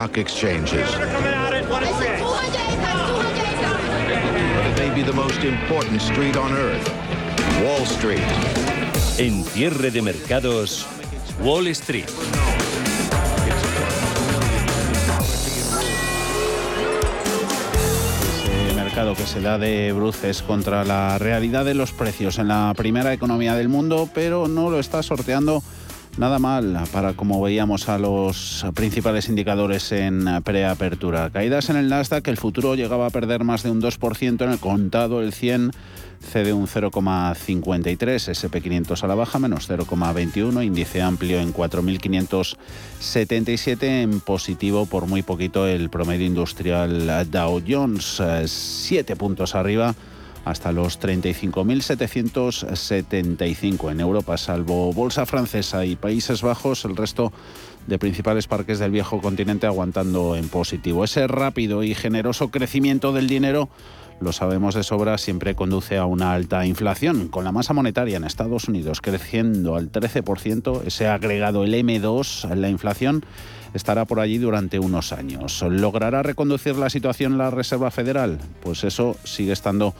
[0.00, 0.88] stock exchanges.
[0.94, 1.08] But
[4.66, 6.88] it may be the most important street on earth,
[7.64, 8.22] Wall Street.
[9.18, 10.86] En cierre de mercados,
[11.42, 12.08] Wall Street.
[18.44, 22.72] Ese mercado que se da de bruces contra la realidad de los precios en la
[22.76, 25.60] primera economía del mundo, pero no lo está sorteando
[26.18, 31.30] Nada mal para como veíamos a los principales indicadores en preapertura.
[31.30, 34.58] Caídas en el Nasdaq, el futuro llegaba a perder más de un 2%, en el
[34.58, 35.70] contado el 100
[36.20, 44.86] cede un 0,53, SP500 a la baja menos 0,21, índice amplio en 4.577, en positivo
[44.86, 49.94] por muy poquito el promedio industrial Dow Jones, 7 puntos arriba
[50.50, 57.32] hasta los 35.775 en Europa, salvo Bolsa Francesa y Países Bajos, el resto
[57.86, 61.04] de principales parques del viejo continente aguantando en positivo.
[61.04, 63.68] Ese rápido y generoso crecimiento del dinero
[64.20, 68.24] lo sabemos de sobra, siempre conduce a una alta inflación, con la masa monetaria en
[68.24, 73.24] Estados Unidos creciendo al 13%, ese agregado, el M2, la inflación
[73.74, 75.62] estará por allí durante unos años.
[75.62, 78.38] ¿Logrará reconducir la situación la Reserva Federal?
[78.60, 79.94] Pues eso sigue estando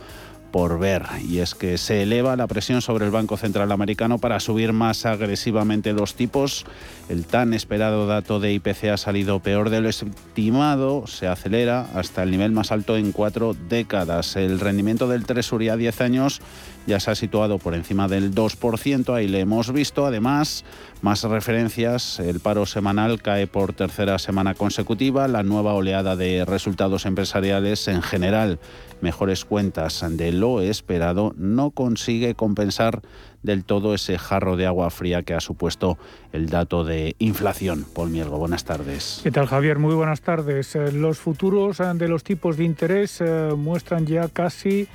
[0.50, 4.40] por ver, y es que se eleva la presión sobre el Banco Central Americano para
[4.40, 6.64] subir más agresivamente los tipos.
[7.08, 12.22] El tan esperado dato de IPC ha salido peor de lo estimado, se acelera hasta
[12.22, 14.36] el nivel más alto en cuatro décadas.
[14.36, 16.40] El rendimiento del Tresuría a 10 años
[16.88, 20.06] ya se ha situado por encima del 2%, ahí le hemos visto.
[20.06, 20.64] Además,
[21.02, 27.04] más referencias, el paro semanal cae por tercera semana consecutiva, la nueva oleada de resultados
[27.04, 28.58] empresariales en general,
[29.02, 33.02] mejores cuentas de lo esperado, no consigue compensar
[33.42, 35.98] del todo ese jarro de agua fría que ha supuesto
[36.32, 37.84] el dato de inflación.
[37.94, 39.20] Paul Miergo, buenas tardes.
[39.22, 39.78] ¿Qué tal Javier?
[39.78, 40.74] Muy buenas tardes.
[40.74, 44.88] Eh, los futuros eh, de los tipos de interés eh, muestran ya casi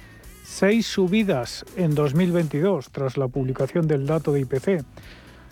[0.43, 4.83] seis subidas en 2022 tras la publicación del dato de IPC.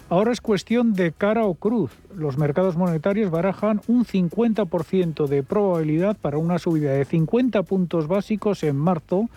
[0.10, 1.92] Ahora es cuestión de cara o cruz.
[2.14, 8.64] Los mercados monetarios barajan un 50% de probabilidad para una subida de 50 puntos básicos
[8.64, 9.30] en marzo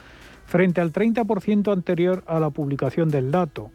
[0.47, 3.71] frente al 30% anterior a la publicación del dato.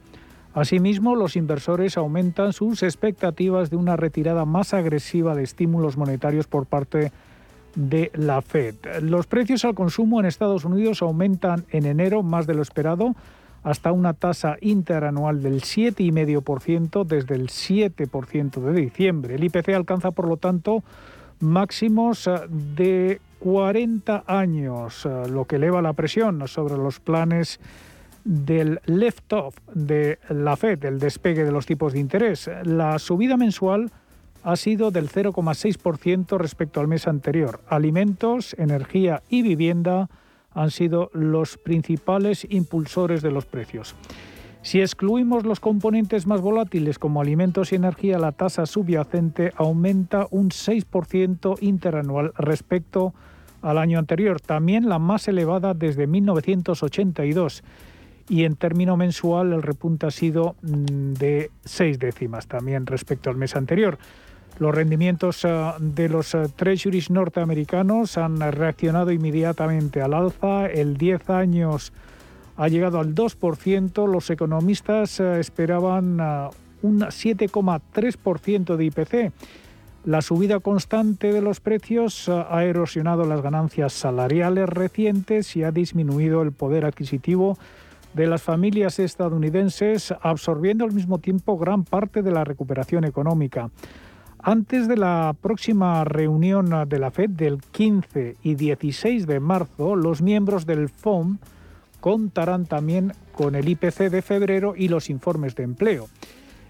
[0.54, 6.66] Asimismo, los inversores aumentan sus expectativas de una retirada más agresiva de estímulos monetarios por
[6.66, 7.12] parte de
[7.76, 8.76] la Fed.
[9.02, 13.16] Los precios al consumo en Estados Unidos aumentan en enero más de lo esperado
[13.64, 19.36] hasta una tasa interanual del 7,5% desde el 7% de diciembre.
[19.36, 20.84] El IPC alcanza, por lo tanto,
[21.40, 27.60] máximos eh, de 40 años, eh, lo que eleva la presión sobre los planes
[28.24, 32.50] del left-off de la Fed, el despegue de los tipos de interés.
[32.64, 33.92] La subida mensual
[34.52, 37.62] ha sido del 0,6% respecto al mes anterior.
[37.68, 40.10] Alimentos, energía y vivienda
[40.52, 43.96] han sido los principales impulsores de los precios.
[44.64, 50.50] Si excluimos los componentes más volátiles como alimentos y energía, la tasa subyacente aumenta un
[50.50, 53.14] 6% interanual respecto
[53.62, 57.64] al año anterior, también la más elevada desde 1982.
[58.30, 63.38] Y en término mensual el repunte ha sido mm, de seis décimas también respecto al
[63.38, 64.00] mes anterior.
[64.60, 70.66] Los rendimientos eh, de los eh, treasuries norteamericanos han reaccionado inmediatamente al alza.
[70.68, 71.94] El 10 años
[72.58, 74.06] ha llegado al 2%.
[74.06, 76.20] Los economistas eh, esperaban
[76.82, 79.34] un 7,3% de IPC.
[80.04, 86.42] La subida constante de los precios ha erosionado las ganancias salariales recientes y ha disminuido
[86.42, 87.58] el poder adquisitivo
[88.14, 93.70] de las familias estadounidenses, absorbiendo al mismo tiempo gran parte de la recuperación económica.
[94.42, 100.22] Antes de la próxima reunión de la FED del 15 y 16 de marzo, los
[100.22, 101.40] miembros del FOM
[102.00, 106.08] contarán también con el IPC de febrero y los informes de empleo.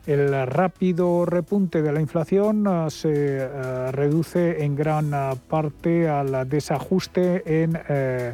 [0.07, 6.50] El rápido repunte de la inflación ah, se ah, reduce en gran ah, parte al
[6.50, 8.33] desajuste en, eh,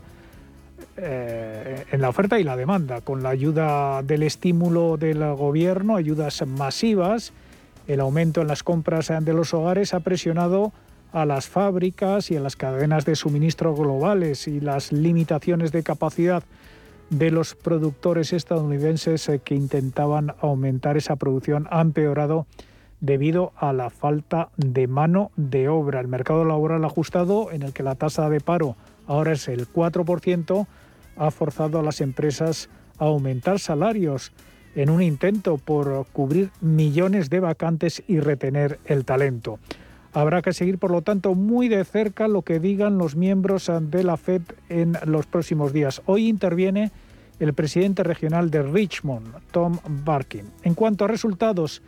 [0.95, 6.41] eh, en la oferta y la demanda, con la ayuda del estímulo del gobierno, ayudas
[6.47, 7.33] masivas
[7.87, 10.73] el aumento en las compras de los hogares ha presionado
[11.11, 16.43] a las fábricas y a las cadenas de suministro globales y las limitaciones de capacidad
[17.09, 22.47] de los productores estadounidenses eh, que intentaban aumentar esa producción han empeorado
[22.99, 25.99] debido a la falta de mano de obra.
[25.99, 28.75] El mercado laboral ajustado, en el que la tasa de paro
[29.07, 30.67] ahora es el 4%,
[31.17, 34.31] ha forzado a las empresas a aumentar salarios
[34.75, 39.59] en un intento por cubrir millones de vacantes y retener el talento.
[40.13, 44.03] Habrá que seguir, por lo tanto, muy de cerca lo que digan los miembros de
[44.03, 46.01] la Fed en los próximos días.
[46.05, 46.91] Hoy interviene
[47.39, 50.45] el presidente regional de Richmond, Tom Barkin.
[50.63, 51.81] En cuanto a resultados,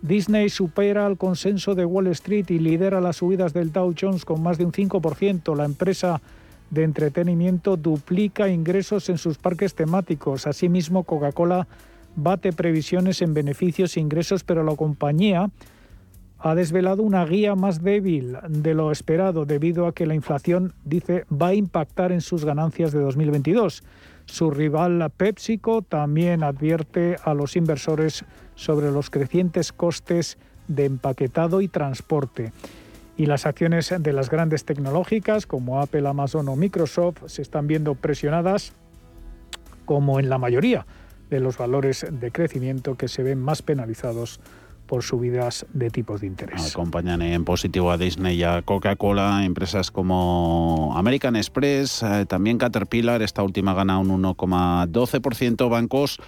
[0.00, 4.42] Disney supera el consenso de Wall Street y lidera las subidas del Dow Jones con
[4.42, 5.56] más de un 5%.
[5.56, 6.20] La empresa
[6.70, 10.46] de entretenimiento duplica ingresos en sus parques temáticos.
[10.46, 11.66] Asimismo, Coca-Cola
[12.16, 15.50] bate previsiones en beneficios e ingresos, pero la compañía
[16.38, 21.24] ha desvelado una guía más débil de lo esperado debido a que la inflación, dice,
[21.30, 23.84] va a impactar en sus ganancias de 2022.
[24.26, 28.24] Su rival PepsiCo también advierte a los inversores
[28.56, 30.36] sobre los crecientes costes
[30.66, 32.52] de empaquetado y transporte.
[33.16, 37.94] Y las acciones de las grandes tecnológicas como Apple, Amazon o Microsoft se están viendo
[37.94, 38.72] presionadas
[39.84, 40.86] como en la mayoría
[41.32, 44.38] de los valores de crecimiento que se ven más penalizados
[44.86, 46.70] por subidas de tipos de interés.
[46.70, 53.22] Acompañan en positivo a Disney y a Coca-Cola, empresas como American Express, eh, también Caterpillar,
[53.22, 56.18] esta última gana un 1,12%, bancos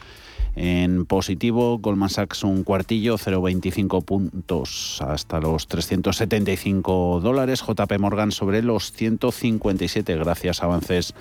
[0.56, 8.62] en positivo, Goldman Sachs un cuartillo, 0,25 puntos hasta los 375 dólares, JP Morgan sobre
[8.62, 11.15] los 157 gracias a avances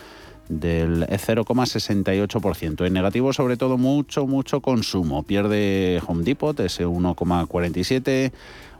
[0.50, 2.86] del 0,68%.
[2.86, 5.24] En negativo, sobre todo, mucho, mucho consumo.
[5.24, 8.32] Pierde Home Depot, ese 1,47%.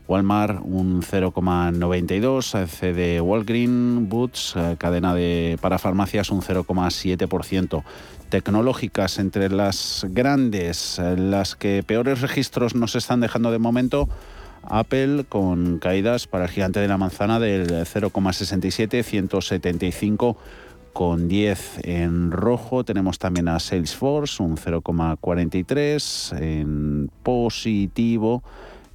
[0.08, 7.84] Walmart un 0,92, CD Walgreen, Boots, eh, cadena de para farmacias un 0,7%.
[8.28, 14.10] Tecnológicas entre las grandes, eh, las que peores registros nos están dejando de momento.
[14.64, 20.38] Apple con caídas para el gigante de la manzana del 0,67, 175
[20.94, 22.84] con 10 en rojo.
[22.86, 28.44] Tenemos también a Salesforce, un 0,43 en positivo.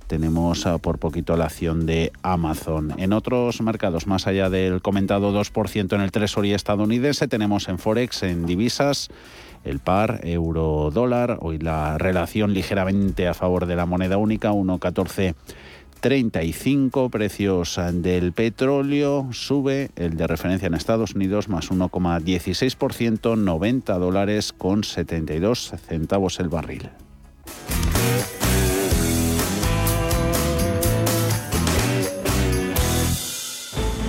[0.07, 2.95] Tenemos ah, por poquito la acción de Amazon.
[2.97, 8.23] En otros mercados, más allá del comentado 2% en el Treasury estadounidense, tenemos en Forex,
[8.23, 9.11] en divisas,
[9.65, 11.39] el par euro-dólar.
[11.43, 15.35] Hoy la relación ligeramente a favor de la moneda única, 1,14
[16.01, 24.53] 35 precios del petróleo sube el de referencia en Estados Unidos más 1,16%, 90 dólares
[24.53, 26.91] con 72 centavos el barril.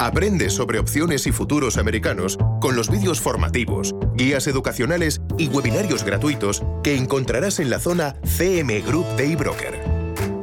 [0.00, 6.62] Aprende sobre opciones y futuros americanos con los vídeos formativos, guías educacionales y webinarios gratuitos
[6.84, 9.80] que encontrarás en la zona CM Group de eBroker.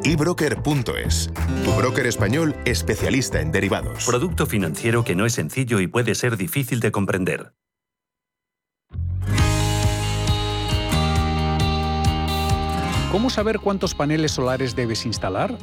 [0.04, 1.32] eBroker.es,
[1.64, 4.06] tu broker español especialista en derivados.
[4.06, 7.54] Producto financiero que no es sencillo y puede ser difícil de comprender.
[13.10, 15.58] ¿Cómo saber cuántos paneles solares debes instalar?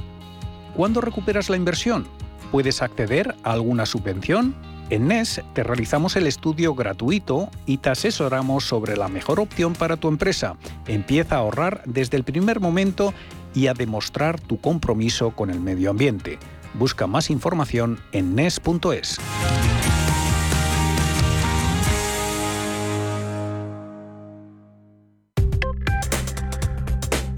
[0.75, 2.09] ¿Cuándo recuperas la inversión?
[2.53, 4.55] ¿Puedes acceder a alguna subvención?
[4.91, 9.97] En NES te realizamos el estudio gratuito y te asesoramos sobre la mejor opción para
[9.97, 10.57] tu empresa.
[10.87, 13.15] Empieza a ahorrar desde el primer momento
[13.55, 16.39] y a demostrar tu compromiso con el medio ambiente.
[16.75, 19.19] Busca más información en NES.es.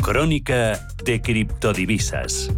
[0.02, 2.50] Crónica de criptodivisas.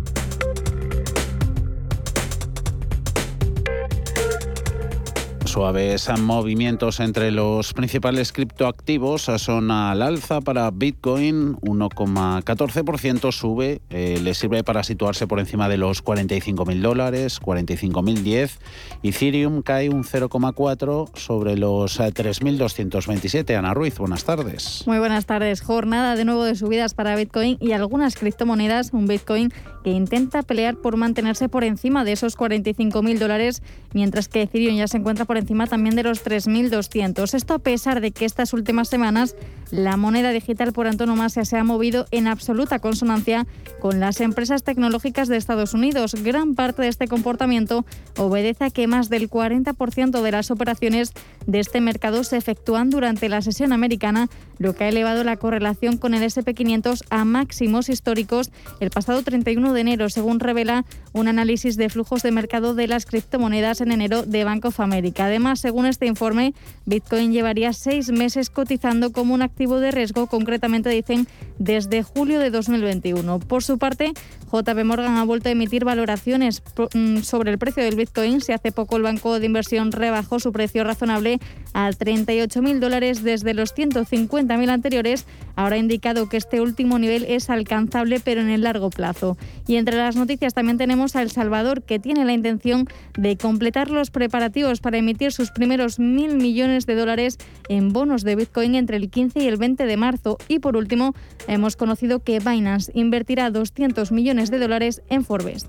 [5.56, 14.34] Suaves movimientos entre los principales criptoactivos son al alza para Bitcoin, 1,14% sube, eh, le
[14.34, 18.58] sirve para situarse por encima de los 45.000 dólares, 45.010.
[19.02, 23.56] Ethereum cae un 0,4 sobre los 3.227.
[23.56, 24.82] Ana Ruiz, buenas tardes.
[24.86, 25.62] Muy buenas tardes.
[25.62, 28.92] Jornada de nuevo de subidas para Bitcoin y algunas criptomonedas.
[28.92, 29.50] Un Bitcoin
[29.82, 33.62] que intenta pelear por mantenerse por encima de esos 45.000 dólares,
[33.94, 37.32] mientras que Ethereum ya se encuentra por encima encima también de los 3.200.
[37.32, 39.36] Esto a pesar de que estas últimas semanas
[39.70, 43.46] la moneda digital por antonomasia se ha movido en absoluta consonancia
[43.80, 46.14] con las empresas tecnológicas de Estados Unidos.
[46.22, 47.84] Gran parte de este comportamiento
[48.16, 51.12] obedece a que más del 40% de las operaciones
[51.46, 55.96] de este mercado se efectúan durante la sesión americana, lo que ha elevado la correlación
[55.96, 58.50] con el SP500 a máximos históricos
[58.80, 63.06] el pasado 31 de enero, según revela un análisis de flujos de mercado de las
[63.06, 65.28] criptomonedas en enero de Bank of America.
[65.36, 66.54] Además, según este informe,
[66.86, 71.28] Bitcoin llevaría seis meses cotizando como un activo de riesgo, concretamente dicen
[71.58, 73.40] desde julio de 2021.
[73.40, 74.14] Por su parte,
[74.50, 76.62] JP Morgan ha vuelto a emitir valoraciones
[76.94, 78.40] mm, sobre el precio del Bitcoin.
[78.40, 81.38] Si hace poco el banco de inversión rebajó su precio razonable
[81.76, 87.50] a 38.000 dólares desde los 150.000 anteriores, ahora ha indicado que este último nivel es
[87.50, 89.36] alcanzable pero en el largo plazo.
[89.66, 93.90] Y entre las noticias también tenemos a El Salvador que tiene la intención de completar
[93.90, 97.36] los preparativos para emitir sus primeros mil millones de dólares
[97.68, 100.38] en bonos de Bitcoin entre el 15 y el 20 de marzo.
[100.48, 101.14] Y por último,
[101.46, 105.68] hemos conocido que Binance invertirá 200 millones de dólares en Forbes.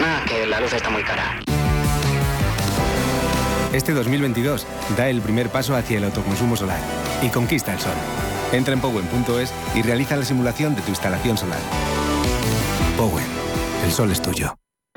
[0.00, 1.40] Ah, que la luz está muy cara.
[3.72, 6.78] Este 2022 da el primer paso hacia el autoconsumo solar
[7.22, 7.92] y conquista el sol.
[8.52, 11.58] Entra en Powen.es y realiza la simulación de tu instalación solar.
[12.96, 13.26] Powen,
[13.84, 14.54] el sol es tuyo.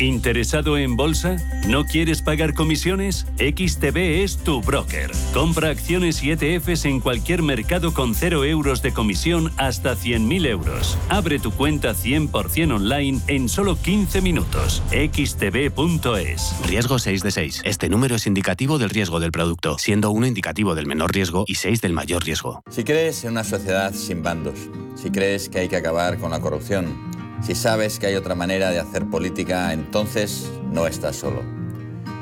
[0.00, 1.36] ¿Interesado en bolsa?
[1.68, 3.26] ¿No quieres pagar comisiones?
[3.36, 5.10] XTB es tu broker.
[5.34, 10.96] Compra acciones y ETFs en cualquier mercado con 0 euros de comisión hasta 100.000 euros.
[11.10, 14.82] Abre tu cuenta 100% online en solo 15 minutos.
[14.90, 16.54] xtb.es.
[16.66, 17.62] Riesgo 6 de 6.
[17.66, 21.56] Este número es indicativo del riesgo del producto, siendo 1 indicativo del menor riesgo y
[21.56, 22.62] 6 del mayor riesgo.
[22.70, 24.58] Si crees en una sociedad sin bandos,
[24.94, 27.09] si crees que hay que acabar con la corrupción,
[27.42, 31.42] si sabes que hay otra manera de hacer política, entonces no estás solo.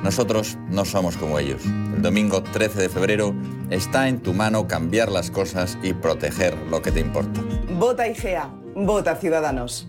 [0.03, 1.65] Nosotros no somos como ellos.
[1.65, 3.35] El domingo 13 de febrero
[3.71, 7.41] está en tu mano cambiar las cosas y proteger lo que te importa.
[7.79, 8.49] Vota IGEA.
[8.77, 9.89] Vota Ciudadanos.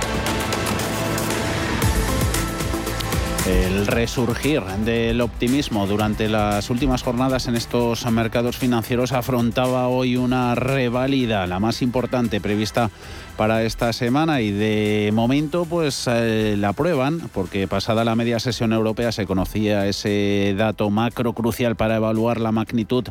[3.47, 10.53] El resurgir del optimismo durante las últimas jornadas en estos mercados financieros afrontaba hoy una
[10.53, 12.91] reválida, la más importante prevista
[13.37, 18.73] para esta semana y de momento pues eh, la prueban porque pasada la media sesión
[18.73, 23.05] europea se conocía ese dato macro crucial para evaluar la magnitud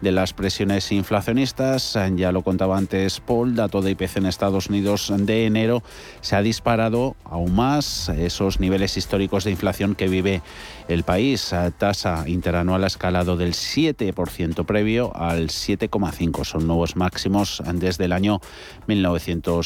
[0.00, 1.98] de las presiones inflacionistas.
[2.16, 5.82] Ya lo contaba antes Paul, dato de IPC en Estados Unidos de enero
[6.20, 10.42] se ha disparado aún más esos niveles históricos de inflación que vive
[10.88, 11.54] el país.
[11.78, 16.44] Tasa interanual ha escalado del 7% previo al 7,5.
[16.44, 18.40] Son nuevos máximos desde el año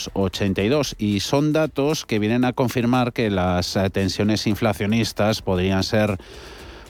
[0.09, 6.19] 1982 y son datos que vienen a confirmar que las tensiones inflacionistas podrían ser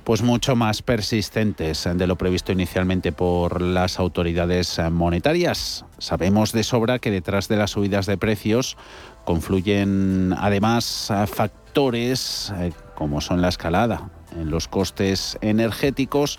[0.05, 5.85] pues mucho más persistentes de lo previsto inicialmente por las autoridades monetarias.
[5.99, 8.77] Sabemos de sobra que detrás de las subidas de precios
[9.25, 16.39] confluyen además factores eh, como son la escalada en los costes energéticos,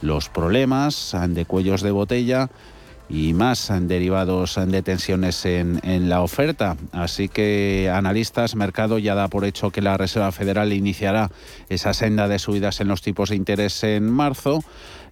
[0.00, 2.50] los problemas de cuellos de botella
[3.12, 6.78] y más derivados de tensiones en, en, la oferta.
[6.92, 11.30] Así que analistas, mercado ya da por hecho que la Reserva Federal iniciará
[11.68, 14.64] esa senda de subidas en los tipos de interés en marzo.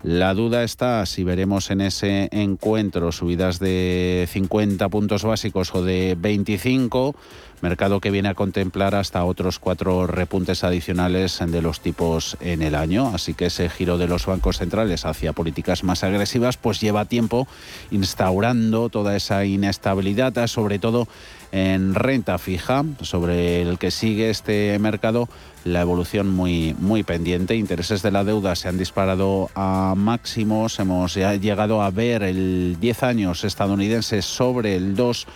[0.03, 6.17] La duda está si veremos en ese encuentro subidas de 50 puntos básicos o de
[6.19, 7.15] 25
[7.61, 12.75] mercado que viene a contemplar hasta otros cuatro repuntes adicionales de los tipos en el
[12.75, 13.09] año.
[13.15, 17.47] Así que ese giro de los bancos centrales hacia políticas más agresivas pues lleva tiempo
[17.91, 21.09] instaurando toda esa inestabilidad, sobre todo
[21.53, 25.29] en renta fija, sobre el que sigue este mercado
[25.65, 27.57] la evolución muy, muy pendiente.
[27.57, 30.79] Intereses de la deuda se han disparado a máximos.
[30.79, 35.27] Hemos llegado a ver el 10 años estadounidense sobre el 2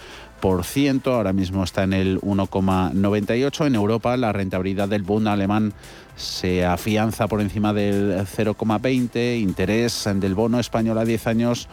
[1.06, 3.66] ahora mismo está en el 1,98.
[3.66, 5.72] En Europa la rentabilidad del Bund alemán
[6.16, 11.68] se afianza por encima del 0,20, interés del bono español a 10 años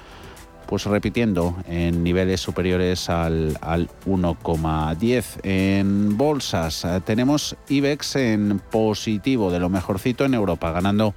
[0.68, 5.40] pues repitiendo en niveles superiores al, al 1,10.
[5.44, 11.14] En bolsas eh, tenemos IBEX en positivo de lo mejorcito en Europa, ganando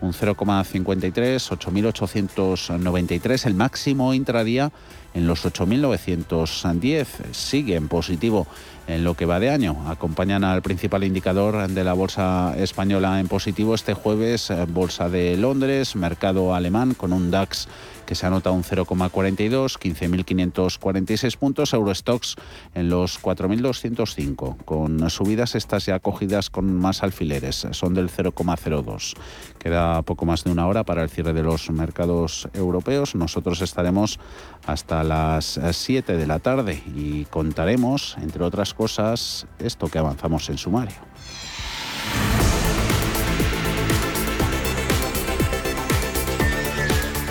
[0.00, 4.70] un 0,53, 8.893, el máximo intradía
[5.14, 7.06] en los 8.910.
[7.32, 8.46] Sigue en positivo
[8.86, 9.76] en lo que va de año.
[9.88, 15.36] Acompañan al principal indicador de la bolsa española en positivo este jueves, eh, Bolsa de
[15.36, 17.68] Londres, mercado alemán con un DAX
[18.08, 22.36] que se anota un 0,42, 15.546 puntos, Eurostox
[22.74, 29.14] en los 4.205, con subidas estas ya cogidas con más alfileres, son del 0,02.
[29.58, 33.14] Queda poco más de una hora para el cierre de los mercados europeos.
[33.14, 34.18] Nosotros estaremos
[34.64, 40.56] hasta las 7 de la tarde y contaremos, entre otras cosas, esto que avanzamos en
[40.56, 40.96] sumario.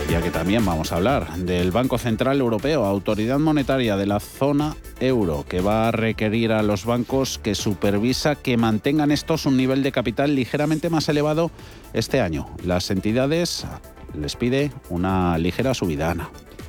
[0.09, 4.77] Ya que también vamos a hablar del Banco Central Europeo, autoridad monetaria de la zona
[5.01, 9.83] euro, que va a requerir a los bancos que supervisa que mantengan estos un nivel
[9.83, 11.51] de capital ligeramente más elevado
[11.91, 12.47] este año.
[12.63, 13.65] Las entidades
[14.17, 16.15] les pide una ligera subida.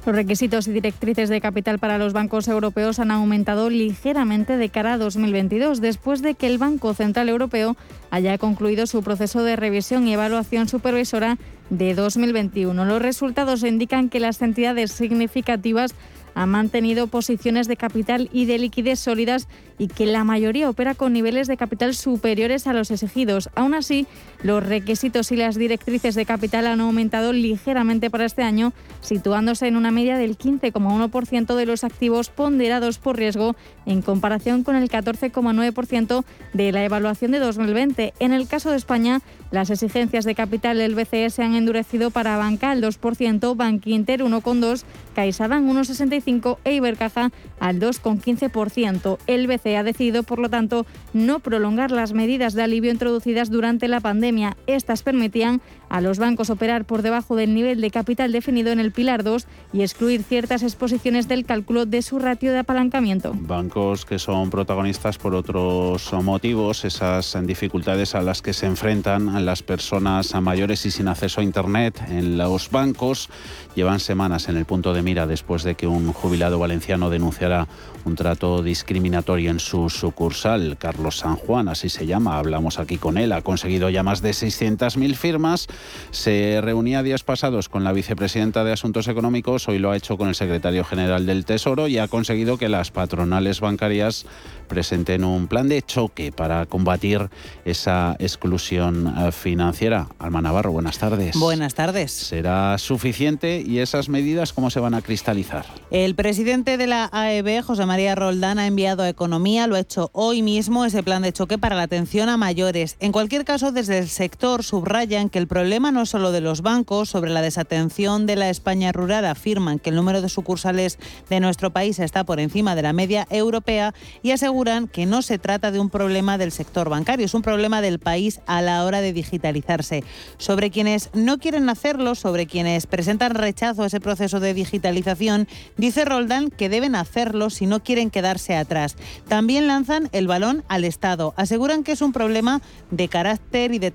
[0.06, 4.94] Los requisitos y directrices de capital para los bancos europeos han aumentado ligeramente de cara
[4.94, 7.76] a 2022, después de que el Banco Central Europeo
[8.10, 11.36] haya concluido su proceso de revisión y evaluación supervisora
[11.70, 12.84] de 2021.
[12.84, 15.94] Los resultados indican que las entidades significativas
[16.38, 21.12] ha mantenido posiciones de capital y de liquidez sólidas y que la mayoría opera con
[21.12, 23.50] niveles de capital superiores a los exigidos.
[23.56, 24.06] Aún así,
[24.44, 29.74] los requisitos y las directrices de capital han aumentado ligeramente para este año, situándose en
[29.74, 36.24] una media del 15,1% de los activos ponderados por riesgo en comparación con el 14,9%
[36.52, 38.14] de la evaluación de 2020.
[38.20, 42.36] En el caso de España, las exigencias de capital del BCE se han endurecido para
[42.36, 44.84] Banca al 2%, Bankinter 1,2%,
[45.16, 46.27] CaixaBank 1,65%
[46.64, 49.18] e Ibercaja al 2,15%.
[49.26, 53.88] El BCE ha decidido, por lo tanto, no prolongar las medidas de alivio introducidas durante
[53.88, 54.56] la pandemia.
[54.66, 58.92] Estas permitían a los bancos operar por debajo del nivel de capital definido en el
[58.92, 63.32] Pilar 2 y excluir ciertas exposiciones del cálculo de su ratio de apalancamiento.
[63.34, 69.62] Bancos que son protagonistas por otros motivos, esas dificultades a las que se enfrentan las
[69.62, 73.28] personas mayores y sin acceso a Internet en los bancos,
[73.74, 77.66] llevan semanas en el punto de mira después de que un jubilado valenciano denunciara
[78.08, 80.76] un trato discriminatorio en su sucursal.
[80.78, 84.30] Carlos San Juan, así se llama, hablamos aquí con él, ha conseguido ya más de
[84.30, 85.68] 600.000 firmas
[86.10, 90.28] se reunía días pasados con la vicepresidenta de Asuntos Económicos, hoy lo ha hecho con
[90.28, 94.26] el secretario general del Tesoro y ha conseguido que las patronales bancarias
[94.68, 97.30] presenten un plan de choque para combatir
[97.64, 100.08] esa exclusión eh, financiera.
[100.18, 101.38] Alma Navarro, buenas tardes.
[101.38, 102.12] Buenas tardes.
[102.12, 105.64] ¿Será suficiente y esas medidas cómo se van a cristalizar?
[105.90, 110.10] El presidente de la AEB, José María Roldán, ha enviado a Economía, lo ha hecho
[110.12, 112.96] hoy mismo, ese plan de choque para la atención a mayores.
[113.00, 116.40] En cualquier caso, desde el sector subrayan que el problema problema no es solo de
[116.40, 117.10] los bancos.
[117.10, 121.72] Sobre la desatención de la España rural afirman que el número de sucursales de nuestro
[121.72, 124.57] país está por encima de la media europea y aseguran
[124.90, 128.40] que no se trata de un problema del sector bancario, es un problema del país
[128.46, 130.02] a la hora de digitalizarse.
[130.36, 136.04] Sobre quienes no quieren hacerlo, sobre quienes presentan rechazo a ese proceso de digitalización, dice
[136.04, 138.96] Roldán que deben hacerlo si no quieren quedarse atrás.
[139.28, 141.34] También lanzan el balón al Estado.
[141.36, 143.92] Aseguran que es un problema de carácter y de,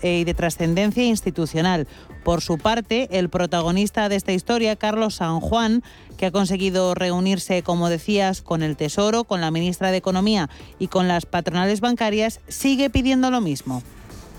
[0.00, 1.86] eh, y de trascendencia institucional.
[2.26, 5.84] Por su parte, el protagonista de esta historia, Carlos San Juan,
[6.18, 10.88] que ha conseguido reunirse, como decías, con el Tesoro, con la ministra de Economía y
[10.88, 13.84] con las patronales bancarias, sigue pidiendo lo mismo.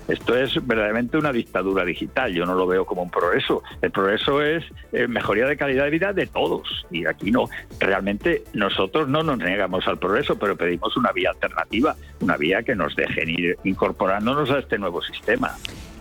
[0.10, 3.64] Esto es verdaderamente una dictadura digital, yo no lo veo como un progreso.
[3.82, 7.46] El progreso es eh, mejoría de calidad de vida de todos y aquí no.
[7.80, 12.76] Realmente nosotros no nos negamos al progreso, pero pedimos una vía alternativa, una vía que
[12.76, 15.56] nos deje ir incorporándonos a este nuevo sistema.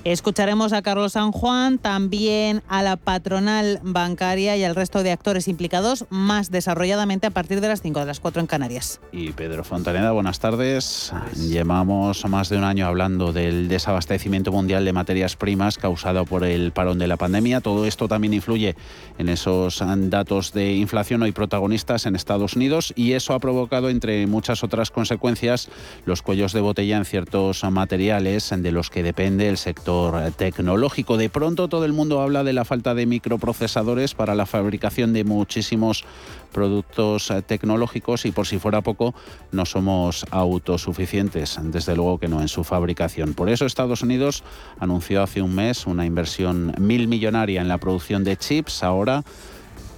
[0.06, 5.48] Escucharemos a Carlos San Juan, también a la patronal bancaria y al resto de actores
[5.48, 9.00] implicados más desarrolladamente a partir de las 5 de las 4 en Canarias.
[9.10, 11.12] Y Pedro Fontaneda, buenas tardes.
[11.34, 16.70] Llevamos más de un año hablando del desabastecimiento mundial de materias primas causado por el
[16.70, 17.60] parón de la pandemia.
[17.60, 18.76] Todo esto también influye
[19.18, 24.24] en esos datos de inflación hoy protagonistas en Estados Unidos y eso ha provocado, entre
[24.28, 25.68] muchas otras consecuencias,
[26.04, 29.95] los cuellos de botella en ciertos materiales de los que depende el sector
[30.36, 31.16] tecnológico.
[31.16, 35.24] De pronto todo el mundo habla de la falta de microprocesadores para la fabricación de
[35.24, 36.04] muchísimos
[36.52, 39.14] productos eh, tecnológicos y por si fuera poco
[39.52, 43.34] no somos autosuficientes, desde luego que no en su fabricación.
[43.34, 44.42] Por eso Estados Unidos
[44.80, 48.82] anunció hace un mes una inversión mil millonaria en la producción de chips.
[48.82, 49.24] Ahora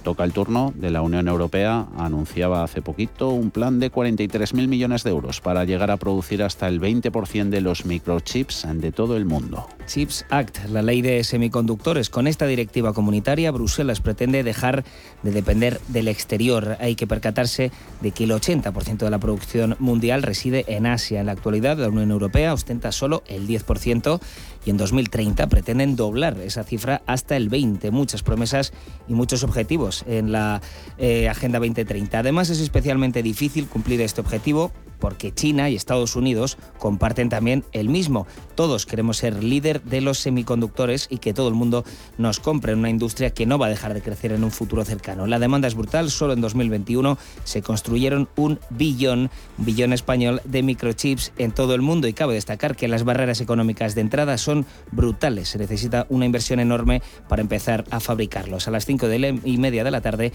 [0.03, 1.85] Toca el turno de la Unión Europea.
[1.97, 6.67] Anunciaba hace poquito un plan de 43.000 millones de euros para llegar a producir hasta
[6.67, 9.67] el 20% de los microchips de todo el mundo.
[9.89, 12.11] Chips Act, la ley de semiconductores.
[12.11, 14.83] Con esta directiva comunitaria, Bruselas pretende dejar
[15.23, 16.77] de depender del exterior.
[16.79, 21.21] Hay que percatarse de que el 80% de la producción mundial reside en Asia.
[21.21, 24.21] En la actualidad, la Unión Europea ostenta solo el 10%
[24.63, 27.89] y en 2030 pretenden doblar esa cifra hasta el 20%.
[27.89, 28.71] Muchas promesas
[29.07, 30.61] y muchos objetivos en la
[30.99, 32.19] eh, Agenda 2030.
[32.19, 37.89] Además, es especialmente difícil cumplir este objetivo porque China y Estados Unidos comparten también el
[37.89, 38.27] mismo.
[38.55, 41.85] Todos queremos ser líder de los semiconductores y que todo el mundo
[42.17, 44.83] nos compre en una industria que no va a dejar de crecer en un futuro
[44.85, 45.27] cercano.
[45.27, 51.31] La demanda es brutal, solo en 2021 se construyeron un billón, billón español de microchips
[51.37, 55.49] en todo el mundo y cabe destacar que las barreras económicas de entrada son brutales.
[55.49, 58.67] Se necesita una inversión enorme para empezar a fabricarlos.
[58.67, 59.07] A las 5
[59.43, 60.31] y media de la tarde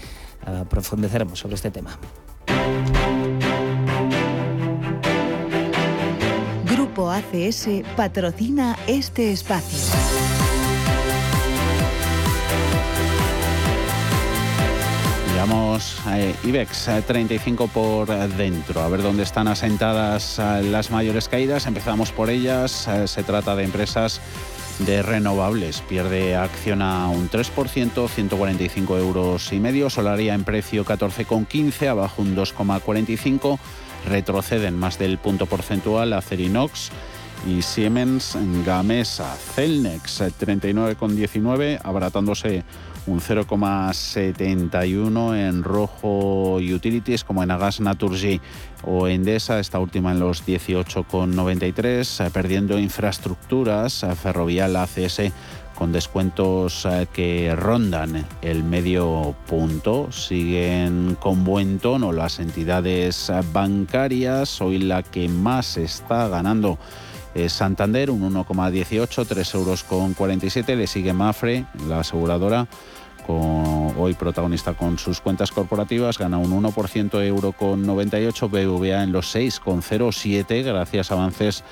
[0.47, 1.97] uh, profundizaremos sobre este tema.
[6.95, 9.77] Grupo ACS patrocina este espacio.
[15.29, 21.67] Llegamos a IBEX 35 por dentro, a ver dónde están asentadas eh, las mayores caídas.
[21.67, 22.87] Empezamos por ellas.
[22.87, 24.21] Eh, se trata de empresas
[24.79, 25.81] de renovables.
[25.81, 29.89] Pierde acción a un 3%, 145 euros y medio.
[29.89, 33.59] Solaria en precio 14,15, abajo un 2,45.
[34.07, 36.91] Retroceden más del punto porcentual Acerinox
[37.47, 39.35] y Siemens Gamesa.
[39.55, 42.63] Celnex 39,19, abaratándose
[43.07, 48.41] un 0,71 en rojo utilities como en Agas Naturgy
[48.83, 55.31] o Endesa, esta última en los 18,93, perdiendo infraestructuras, ferrovial ACS
[55.75, 60.11] con descuentos eh, que rondan el medio punto.
[60.11, 64.61] Siguen con buen tono las entidades bancarias.
[64.61, 66.79] Hoy la que más está ganando
[67.35, 70.75] es Santander, un 1,18, 3 euros con 47.
[70.75, 72.67] Le sigue Mafre, la aseguradora
[73.27, 79.35] hoy protagonista con sus cuentas corporativas, gana un 1% euro con 98, BVA en los
[79.35, 81.63] 6,07 gracias a avances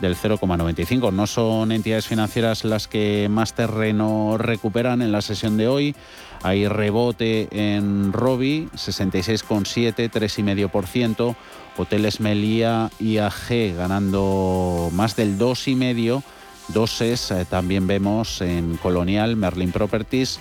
[0.00, 1.12] del 0,95.
[1.12, 5.94] No son entidades financieras las que más terreno recuperan en la sesión de hoy.
[6.42, 11.36] Hay rebote en Robi, 66,7, 3,5%.
[11.76, 16.22] Hoteles Melía IAG ganando más del 2,5%.
[16.68, 20.38] Doses eh, también vemos en Colonial, Merlin Properties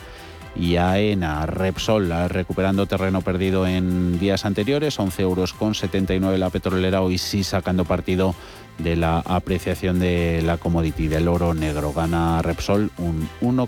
[0.55, 7.01] y AENA Repsol recuperando terreno perdido en días anteriores, 11 euros con 79 la petrolera,
[7.01, 8.35] hoy sí sacando partido
[8.77, 11.93] de la apreciación de la commodity del oro negro.
[11.93, 13.59] Gana Repsol un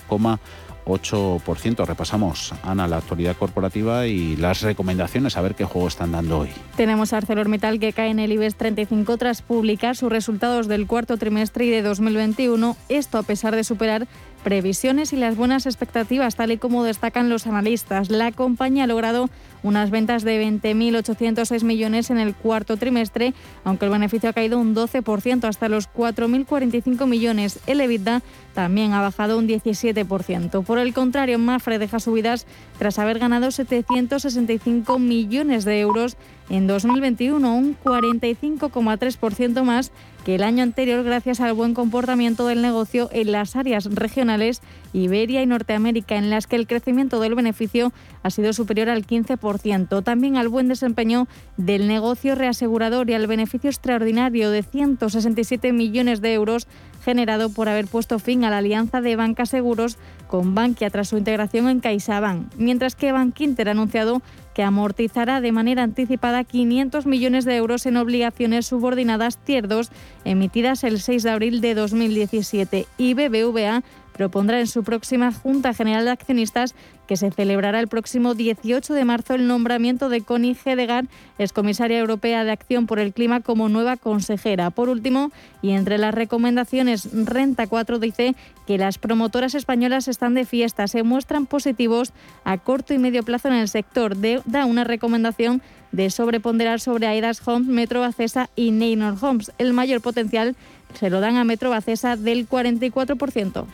[0.85, 1.85] 1,8%.
[1.85, 6.49] Repasamos, Ana, la actualidad corporativa y las recomendaciones, a ver qué juego están dando hoy.
[6.75, 11.65] Tenemos ArcelorMittal que cae en el IBEX 35 tras publicar sus resultados del cuarto trimestre
[11.65, 12.75] y de 2021.
[12.89, 14.07] Esto a pesar de superar
[14.43, 18.09] previsiones y las buenas expectativas, tal y como destacan los analistas.
[18.09, 19.29] La compañía ha logrado
[19.63, 24.75] unas ventas de 20.806 millones en el cuarto trimestre, aunque el beneficio ha caído un
[24.75, 27.59] 12% hasta los 4.045 millones.
[27.65, 28.21] El EBITDA
[28.53, 30.63] también ha bajado un 17%.
[30.63, 32.45] Por el contrario, Mafre deja subidas
[32.77, 36.17] tras haber ganado 765 millones de euros
[36.49, 39.91] en 2021, un 45,3% más
[40.23, 44.61] que el año anterior gracias al buen comportamiento del negocio en las áreas regionales
[44.93, 50.03] Iberia y Norteamérica, en las que el crecimiento del beneficio ha sido superior al 15%.
[50.03, 56.33] También al buen desempeño del negocio reasegurador y al beneficio extraordinario de 167 millones de
[56.33, 56.67] euros
[57.03, 61.17] generado por haber puesto fin a la alianza de bancas seguros con Bankia tras su
[61.17, 64.21] integración en CaixaBank, mientras que Bankinter ha anunciado
[64.53, 69.89] que amortizará de manera anticipada 500 millones de euros en obligaciones subordinadas Tier 2
[70.25, 76.05] emitidas el 6 de abril de 2017 y BBVA propondrá en su próxima Junta General
[76.05, 76.75] de Accionistas,
[77.07, 82.43] que se celebrará el próximo 18 de marzo, el nombramiento de Connie Hedegaard, excomisaria europea
[82.43, 84.69] de Acción por el Clima, como nueva consejera.
[84.69, 90.45] Por último, y entre las recomendaciones, Renta 4 dice que las promotoras españolas están de
[90.45, 92.13] fiesta, se muestran positivos
[92.45, 94.15] a corto y medio plazo en el sector.
[94.45, 99.51] da una recomendación de sobreponderar sobre Aidas Homes, Metro Bacesa y Neynor Homes.
[99.57, 100.55] El mayor potencial
[100.99, 103.65] se lo dan a Metro Bacesa del 44%.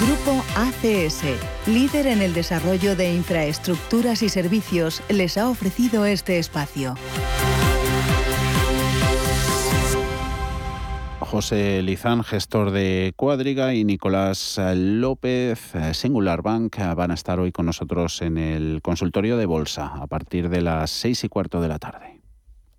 [0.00, 1.22] Grupo ACS,
[1.66, 6.94] líder en el desarrollo de infraestructuras y servicios, les ha ofrecido este espacio.
[11.32, 17.40] José Lizán, gestor de Cuadriga, y Nicolás López, eh, Singular Bank, eh, van a estar
[17.40, 21.62] hoy con nosotros en el consultorio de Bolsa a partir de las seis y cuarto
[21.62, 22.11] de la tarde.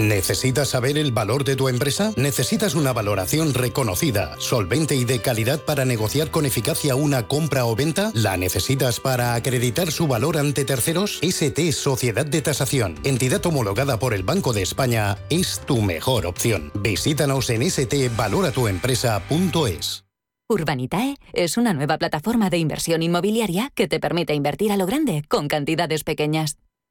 [0.00, 2.14] ¿Necesitas saber el valor de tu empresa?
[2.16, 7.76] ¿Necesitas una valoración reconocida, solvente y de calidad para negociar con eficacia una compra o
[7.76, 8.10] venta?
[8.14, 11.18] ¿La necesitas para acreditar su valor ante terceros?
[11.20, 16.72] ST Sociedad de Tasación, entidad homologada por el Banco de España, es tu mejor opción.
[16.74, 20.04] Visítanos en stvaloratuempresa.es.
[20.48, 25.22] Urbanitae es una nueva plataforma de inversión inmobiliaria que te permite invertir a lo grande
[25.28, 26.56] con cantidades pequeñas.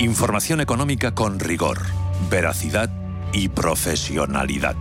[0.00, 1.76] Información económica con rigor,
[2.30, 2.88] veracidad
[3.34, 4.74] y profesionalidad.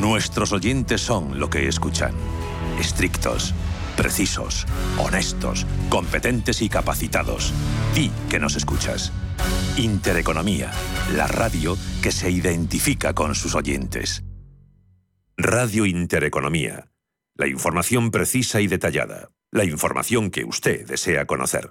[0.00, 2.12] Nuestros oyentes son lo que escuchan.
[2.80, 3.54] Estrictos,
[3.96, 4.66] precisos,
[4.98, 7.54] honestos, competentes y capacitados.
[7.94, 9.12] Di que nos escuchas.
[9.76, 10.72] Intereconomía,
[11.14, 14.24] la radio que se identifica con sus oyentes.
[15.36, 16.88] Radio Intereconomía.
[17.36, 19.30] La información precisa y detallada.
[19.52, 21.70] La información que usted desea conocer.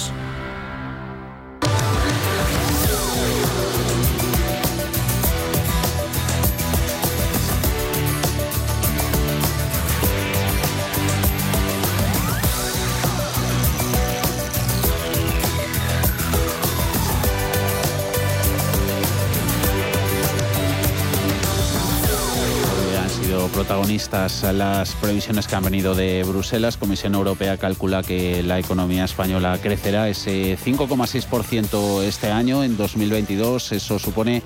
[23.91, 26.77] Protagonistas las previsiones que han venido de Bruselas.
[26.77, 33.73] Comisión Europea calcula que la economía española crecerá ese 5,6% este año, en 2022.
[33.73, 34.43] Eso supone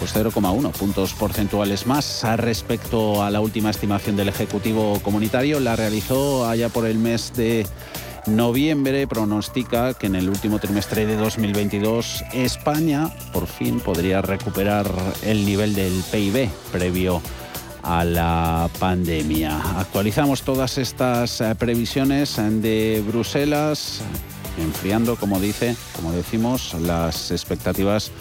[0.00, 5.60] pues 0,1 puntos porcentuales más respecto a la última estimación del Ejecutivo Comunitario.
[5.60, 7.64] La realizó allá por el mes de
[8.26, 14.90] noviembre pronostica que en el último trimestre de 2022 España por fin podría recuperar
[15.22, 17.22] el nivel del PIB previo
[17.82, 19.60] a la pandemia.
[19.78, 24.00] Actualizamos todas estas eh, previsiones de Bruselas,
[24.58, 28.12] enfriando, como dice, como decimos, las expectativas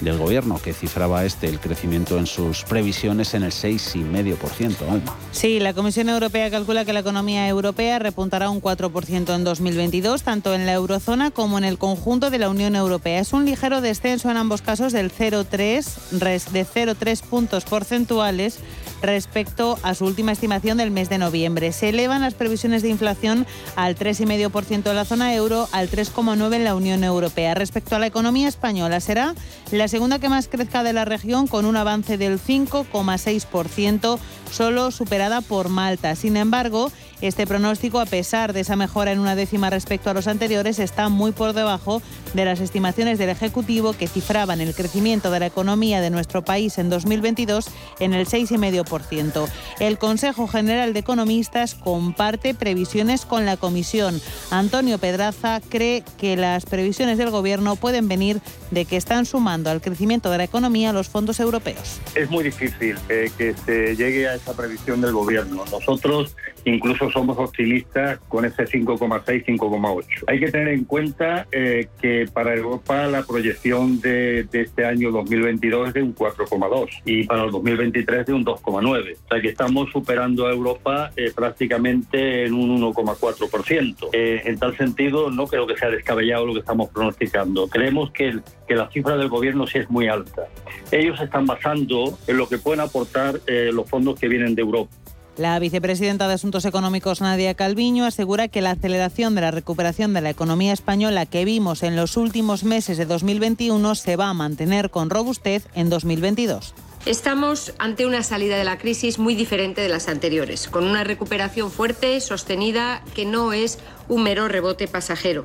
[0.00, 4.80] del gobierno, que cifraba este el crecimiento en sus previsiones en el 6,5%.
[4.90, 5.16] Alma.
[5.30, 10.54] Sí, la Comisión Europea calcula que la economía europea repuntará un 4% en 2022, tanto
[10.54, 13.20] en la eurozona como en el conjunto de la Unión Europea.
[13.20, 18.58] Es un ligero descenso en ambos casos del 0,3 de 0,3 puntos porcentuales
[19.02, 21.72] respecto a su última estimación del mes de noviembre.
[21.72, 26.64] Se elevan las previsiones de inflación al 3,5% en la zona euro, al 3,9% en
[26.64, 27.54] la Unión Europea.
[27.54, 29.34] Respecto a la economía española, será
[29.70, 34.18] la segunda que más crezca de la región con un avance del 5,6%,
[34.50, 36.14] solo superada por Malta.
[36.16, 36.90] Sin embargo,
[37.28, 41.08] este pronóstico, a pesar de esa mejora en una décima respecto a los anteriores, está
[41.08, 42.02] muy por debajo
[42.34, 46.76] de las estimaciones del Ejecutivo que cifraban el crecimiento de la economía de nuestro país
[46.78, 47.68] en 2022
[48.00, 49.48] en el 6,5%.
[49.80, 54.20] El Consejo General de Economistas comparte previsiones con la Comisión.
[54.50, 59.80] Antonio Pedraza cree que las previsiones del Gobierno pueden venir de que están sumando al
[59.80, 62.00] crecimiento de la economía los fondos europeos.
[62.14, 65.64] Es muy difícil eh, que se llegue a esa previsión del Gobierno.
[65.70, 70.24] Nosotros incluso somos optimistas con ese 5,6, 5,8.
[70.26, 75.88] Hay que tener en cuenta eh, que para Europa la proyección de, este año 2022
[75.88, 79.14] es de un 4,2 y para el 2023 de un 2,9.
[79.14, 84.08] O sea que estamos superando a Europa eh, prácticamente en un 1,4%.
[84.12, 87.68] Eh, en tal sentido, no creo que sea descabellado lo que estamos pronosticando.
[87.68, 90.46] Creemos que, que la cifra del gobierno sí es muy alta.
[90.90, 94.90] Ellos están basando en lo que pueden aportar los fondos que vienen de Europa.
[95.36, 100.20] La vicepresidenta de Asuntos Económicos, Nadia Calviño, asegura que la aceleración de la recuperación de
[100.20, 104.90] la economía española que vimos en los últimos meses de 2021 se va a mantener
[104.90, 106.74] con robustez en 2022.
[107.04, 111.70] Estamos ante una salida de la crisis muy diferente de las anteriores, con una recuperación
[111.70, 115.44] fuerte, sostenida, que no es un mero rebote pasajero.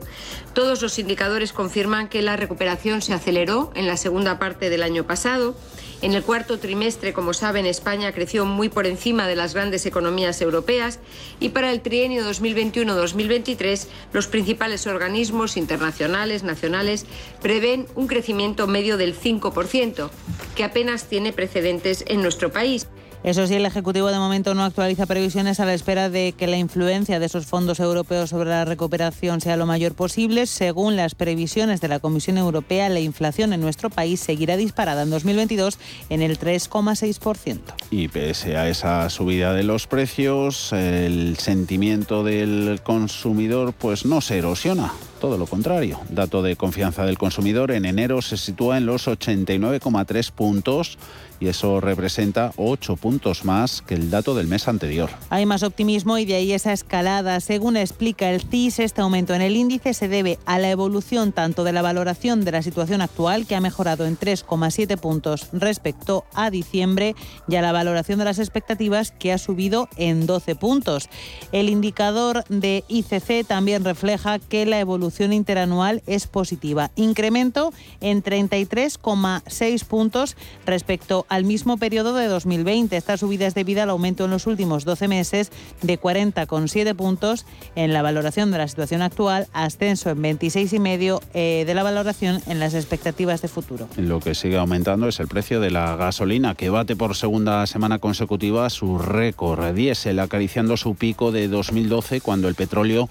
[0.54, 5.06] Todos los indicadores confirman que la recuperación se aceleró en la segunda parte del año
[5.06, 5.56] pasado
[6.02, 10.42] en el cuarto trimestre, como saben, España creció muy por encima de las grandes economías
[10.42, 11.00] europeas
[11.40, 17.06] y para el trienio 2021-2023 los principales organismos internacionales, nacionales,
[17.42, 20.10] prevén un crecimiento medio del 5%,
[20.56, 22.88] que apenas tiene precedentes en nuestro país.
[23.22, 26.58] Eso sí, el Ejecutivo de momento no actualiza previsiones a la espera de que la
[26.58, 30.46] influencia de esos fondos europeos sobre la recuperación sea lo mayor posible.
[30.46, 35.10] Según las previsiones de la Comisión Europea, la inflación en nuestro país seguirá disparada en
[35.10, 35.80] 2022
[36.10, 37.60] en el 3,6%.
[37.92, 44.38] Y pese a esa subida de los precios, el sentimiento del consumidor pues no se
[44.38, 44.94] erosiona.
[45.20, 46.00] Todo lo contrario.
[46.10, 50.98] Dato de confianza del consumidor en enero se sitúa en los 89,3 puntos
[51.42, 55.10] y eso representa 8 puntos más que el dato del mes anterior.
[55.30, 57.40] Hay más optimismo y de ahí esa escalada.
[57.40, 61.64] Según explica el CIS, este aumento en el índice se debe a la evolución tanto
[61.64, 66.50] de la valoración de la situación actual, que ha mejorado en 3,7 puntos respecto a
[66.50, 67.16] diciembre,
[67.48, 71.10] y a la valoración de las expectativas, que ha subido en 12 puntos.
[71.52, 76.92] El indicador de ICC también refleja que la evolución interanual es positiva.
[76.96, 82.96] Incremento en 33,6 puntos respecto al mismo periodo de 2020.
[82.96, 87.46] Esta subida es debida al aumento en los últimos 12 meses de 40,7 puntos
[87.76, 92.60] en la valoración de la situación actual, ascenso en 26,5 eh, de la valoración en
[92.60, 93.88] las expectativas de futuro.
[93.98, 98.00] Lo que sigue aumentando es el precio de la gasolina, que bate por segunda semana
[98.00, 103.10] consecutiva su récord diésel, acariciando su pico de 2012 cuando el petróleo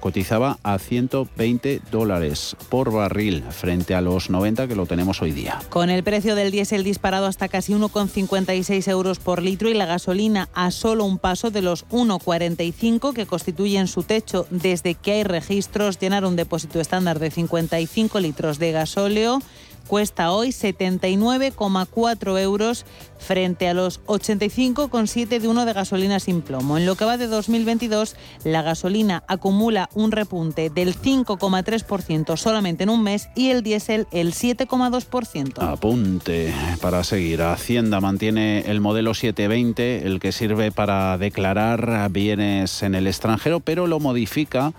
[0.00, 5.60] cotizaba a 120 dólares por barril frente a los 90 que lo tenemos hoy día.
[5.70, 10.48] Con el precio del diésel disparado hasta casi 1,56 euros por litro y la gasolina
[10.54, 15.98] a solo un paso de los 1,45 que constituyen su techo desde que hay registros,
[15.98, 19.40] llenar un depósito estándar de 55 litros de gasóleo
[19.88, 22.84] cuesta hoy 79,4 euros
[23.18, 26.78] frente a los 85,7 de uno de gasolina sin plomo.
[26.78, 32.90] En lo que va de 2022, la gasolina acumula un repunte del 5,3% solamente en
[32.90, 35.62] un mes y el diésel el 7,2%.
[35.62, 37.42] Apunte para seguir.
[37.42, 43.86] Hacienda mantiene el modelo 720, el que sirve para declarar bienes en el extranjero, pero
[43.86, 44.72] lo modifica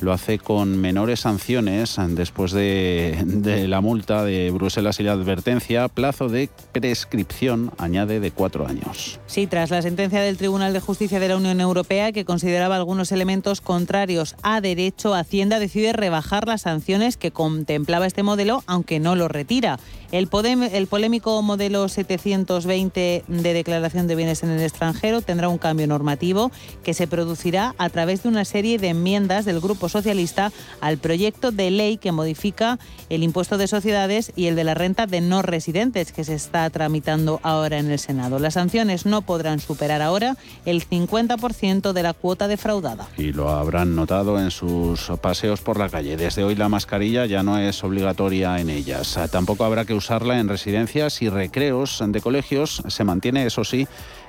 [0.00, 5.88] lo hace con menores sanciones después de, de, la multa de Bruselas y la advertencia,
[5.88, 9.18] plazo de prescripción añade, de cuatro años.
[9.26, 13.12] Sí, tras la sentencia del Tribunal de Justicia de la Unión Europea, que consideraba algunos
[13.12, 19.16] elementos contrarios a derecho, Hacienda decide rebajar las sanciones que contemplaba este modelo, aunque no
[19.16, 19.78] lo retira.
[20.12, 20.28] El,
[20.72, 26.52] el polémico modelo 720 de declaración de bienes en el extranjero tendrá un cambio normativo
[26.84, 31.50] que se producirá a través de una serie de enmiendas del Grupo Socialista al proyecto
[31.50, 32.78] de ley que modifica
[33.08, 36.68] el impuesto de sociedades y el de la renta de no residentes que se está
[36.70, 38.38] tramitando ahora en el Senado.
[38.38, 43.08] Las sanciones no podrán superar ahora el 50% de la cuota defraudada.
[43.16, 46.16] Y lo habrán notado en sus paseos por la calle.
[46.16, 49.18] Desde hoy la mascarilla ya no es obligatoria en ellas.
[49.30, 52.82] Tampoco habrá que usarla en residencias y recreos de colegios.
[52.88, 53.86] Se mantiene, eso sí,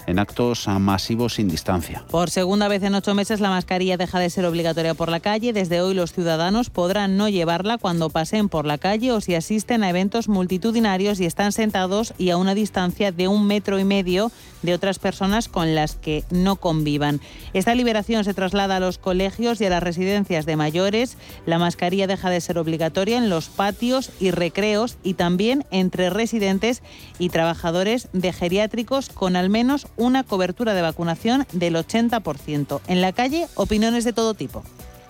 [0.08, 2.04] en actos masivos sin distancia.
[2.10, 5.54] Por segunda vez en ocho meses la mascarilla deja de ser obligatoria por la calle.
[5.54, 9.84] Desde hoy los ciudadanos podrán no llevarla cuando pasen por la calle o si asisten
[9.84, 14.32] a eventos multitudinarios y están sentados y a una distancia de un metro y medio
[14.64, 17.22] de otras personas con las que no convivan.
[17.54, 21.18] Esta liberación se traslada a los colegios y a las residencias de mayores.
[21.46, 26.82] La mascarilla deja de ser obligatoria en los patios y recreos y también entre residentes
[27.20, 32.82] y trabajadores de geriátricos con al menos una cobertura de vacunación del 80%.
[32.88, 34.64] En la calle, opiniones de todo tipo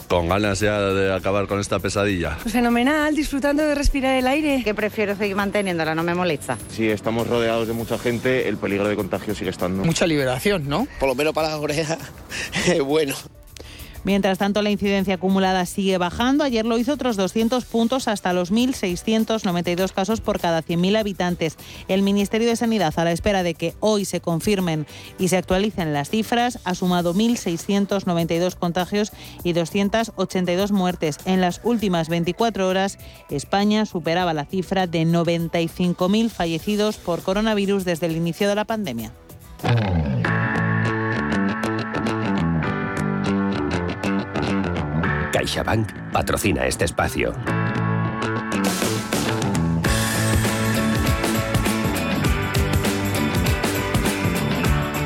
[0.08, 2.38] con ganas ya de acabar con esta pesadilla.
[2.42, 4.62] Pues fenomenal, disfrutando de respirar el aire.
[4.64, 6.58] Que prefiero seguir manteniéndola, no me molesta.
[6.70, 9.84] Si estamos rodeados de mucha gente, el peligro de contagio sigue estando.
[9.84, 10.88] Mucha liberación, ¿no?
[11.00, 12.00] Por lo menos para las orejas,
[12.86, 13.16] bueno.
[14.08, 16.46] Mientras tanto, la incidencia acumulada sigue bajando.
[16.46, 21.58] Ayer lo hizo otros 200 puntos hasta los 1.692 casos por cada 100.000 habitantes.
[21.90, 24.88] El Ministerio de Sanidad, a la espera de que hoy se confirmen
[25.20, 29.12] y se actualicen las cifras, ha sumado 1.692 contagios
[29.44, 31.18] y 282 muertes.
[31.26, 33.00] En las últimas 24 horas,
[33.30, 39.12] España superaba la cifra de 95.000 fallecidos por coronavirus desde el inicio de la pandemia.
[45.38, 47.32] CaixaBank patrocina este espacio.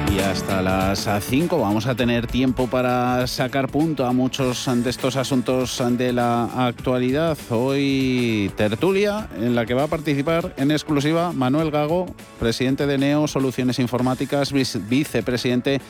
[0.09, 5.17] Y hasta las 5 vamos a tener tiempo para sacar punto a muchos de estos
[5.17, 7.37] asuntos de la actualidad.
[7.49, 12.05] Hoy tertulia en la que va a participar en exclusiva Manuel Gago,
[12.39, 15.81] presidente de Neo Soluciones Informáticas, vicepresidente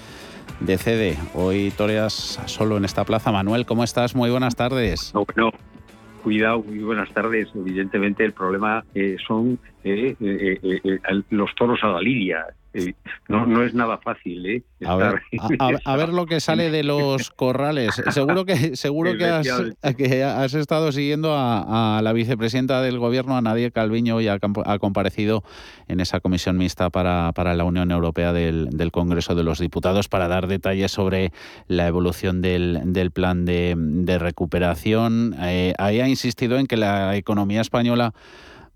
[0.60, 1.18] de CD.
[1.34, 3.32] Hoy toreas solo en esta plaza.
[3.32, 4.16] Manuel, ¿cómo estás?
[4.16, 5.14] Muy buenas tardes.
[5.36, 5.52] No.
[6.24, 7.48] Cuidado, muy buenas tardes.
[7.56, 12.46] Evidentemente el problema eh, son eh, eh, los toros a la lidia.
[13.28, 14.64] no, no es nada fácil, ¿eh?
[14.86, 18.02] A ver, lo que sale de los corrales.
[18.12, 19.48] Seguro que seguro que has,
[19.98, 24.40] que has estado siguiendo a, la vicepresidenta del gobierno, a Nadia Calviño, y ha,
[24.80, 25.44] comparecido
[25.88, 30.28] en esa comisión mixta para, para la Unión Europea del, Congreso de los Diputados para
[30.28, 31.32] dar detalles sobre
[31.68, 35.36] la evolución del, del plan de, de recuperación.
[35.40, 38.14] Eh, ahí ha insistido en que la economía española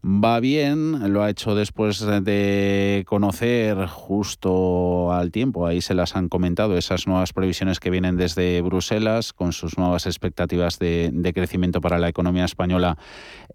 [0.06, 6.30] va bien, lo ha hecho después de conocer justo al tiempo, ahí se las han
[6.30, 11.97] comentado, esas nuevas previsiones que vienen desde Bruselas con sus nuevas expectativas de, crecimiento para
[11.97, 12.97] la economía española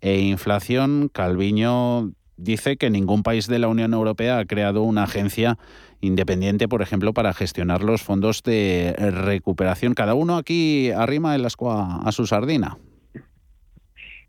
[0.00, 1.08] e inflación.
[1.12, 5.56] Calviño dice que ningún país de la Unión Europea ha creado una agencia
[6.00, 9.94] independiente, por ejemplo, para gestionar los fondos de recuperación.
[9.94, 12.76] Cada uno aquí arrima el asco a su sardina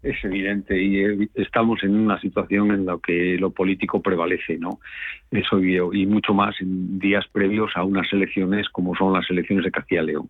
[0.03, 4.79] es evidente y estamos en una situación en la que lo político prevalece, ¿no?
[5.29, 9.71] Eso y mucho más en días previos a unas elecciones como son las elecciones de
[9.71, 10.29] Castilla y León.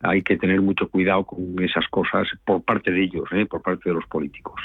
[0.00, 3.46] Hay que tener mucho cuidado con esas cosas por parte de ellos, ¿eh?
[3.46, 4.60] por parte de los políticos.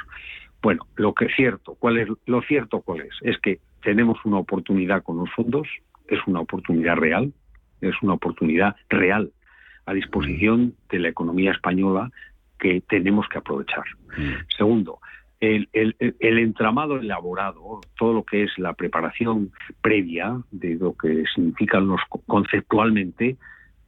[0.61, 3.15] Bueno, lo que es cierto, ¿cuál es lo cierto cuál es?
[3.21, 5.67] Es que tenemos una oportunidad con los fondos,
[6.07, 7.33] es una oportunidad real,
[7.81, 9.31] es una oportunidad real
[9.85, 12.11] a disposición de la economía española
[12.63, 13.83] que tenemos que aprovechar.
[14.17, 14.31] Mm.
[14.57, 14.99] Segundo,
[15.39, 15.67] el,
[16.19, 19.51] entramado elaborado, todo lo que es la preparación
[19.81, 23.35] previa de lo que significan los conceptualmente,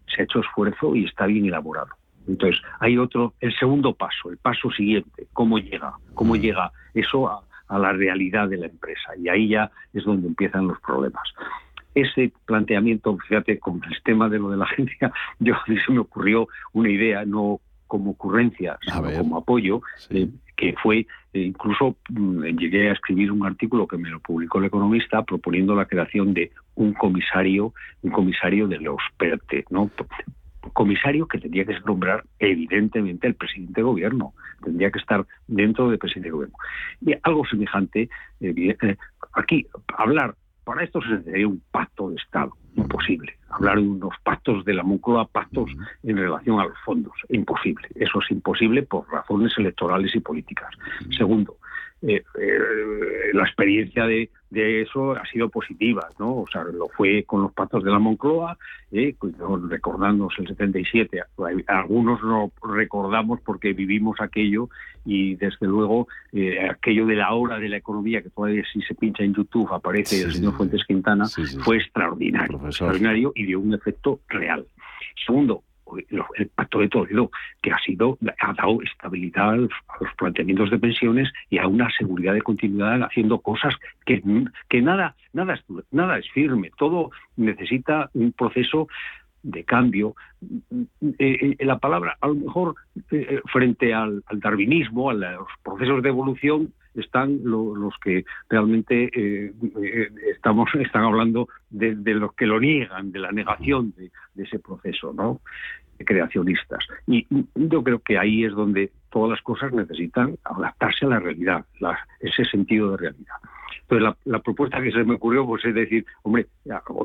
[0.08, 1.90] se ha hecho esfuerzo y está bien elaborado.
[2.28, 6.40] Entonces, hay otro, el segundo paso, el paso siguiente, cómo llega, cómo mm.
[6.40, 9.16] llega eso a, a la realidad de la empresa.
[9.18, 11.24] Y ahí ya es donde empiezan los problemas
[11.96, 15.92] ese planteamiento, fíjate, con el tema de lo de la agencia, yo a mí se
[15.92, 21.98] me ocurrió una idea, no como ocurrencia, sino como apoyo, eh, que fue, eh, incluso
[22.10, 26.34] mm, llegué a escribir un artículo que me lo publicó el economista proponiendo la creación
[26.34, 29.90] de un comisario, un comisario de los PERTE, ¿no?
[30.74, 34.34] comisario que tendría que nombrar evidentemente el presidente de gobierno,
[34.64, 36.58] tendría que estar dentro del presidente de gobierno.
[37.02, 38.10] Y algo semejante,
[38.42, 38.98] eh,
[39.34, 39.68] aquí
[39.98, 40.36] hablar
[40.66, 42.52] para esto se necesitaría un pacto de Estado.
[42.76, 43.38] Imposible.
[43.50, 45.72] Hablar de unos pactos de la Moncloa, pactos
[46.04, 47.14] en relación a los fondos.
[47.30, 47.88] Imposible.
[47.96, 50.70] Eso es imposible por razones electorales y políticas.
[51.16, 51.56] Segundo,
[52.08, 56.38] eh, eh, la experiencia de, eso ha sido positiva, ¿no?
[56.38, 58.58] O sea, lo fue con los pactos de la Moncloa,
[58.92, 59.16] eh,
[59.70, 61.22] recordándonos el 77.
[61.68, 64.70] Algunos no recordamos porque vivimos aquello
[65.04, 68.96] y desde luego eh, aquello de la hora de la economía, que todavía si se
[68.96, 71.26] pincha en YouTube aparece el señor Fuentes Quintana,
[71.64, 74.66] fue extraordinario, extraordinario y dio un efecto real.
[75.26, 75.64] Segundo,
[76.36, 77.32] el Pacto de Toledo,
[77.62, 79.72] que ha sido ha dado estabilidad a los,
[80.18, 83.76] planteamientos de pensiones y a una seguridad de continuidad haciendo cosas
[84.06, 84.22] que,
[84.82, 85.60] nada, nada,
[85.92, 88.88] nada es firme, todo necesita un proceso
[89.46, 90.16] de cambio.
[91.20, 92.76] Eh, eh, la palabra, a lo mejor,
[93.12, 99.52] eh, frente al, darwinismo, a los procesos de evolución, están los que realmente
[100.32, 104.12] estamos están hablando de, los que lo niegan, de la negación de,
[104.44, 105.42] ese proceso, ¿no?
[105.98, 106.86] creacionistas.
[107.08, 107.26] Y
[107.56, 111.64] yo creo que ahí es donde todas las cosas necesitan adaptarse a la realidad,
[112.20, 113.36] ese sentido de realidad.
[113.84, 116.48] Entonces, la, propuesta que se me ocurrió pues, es decir, hombre,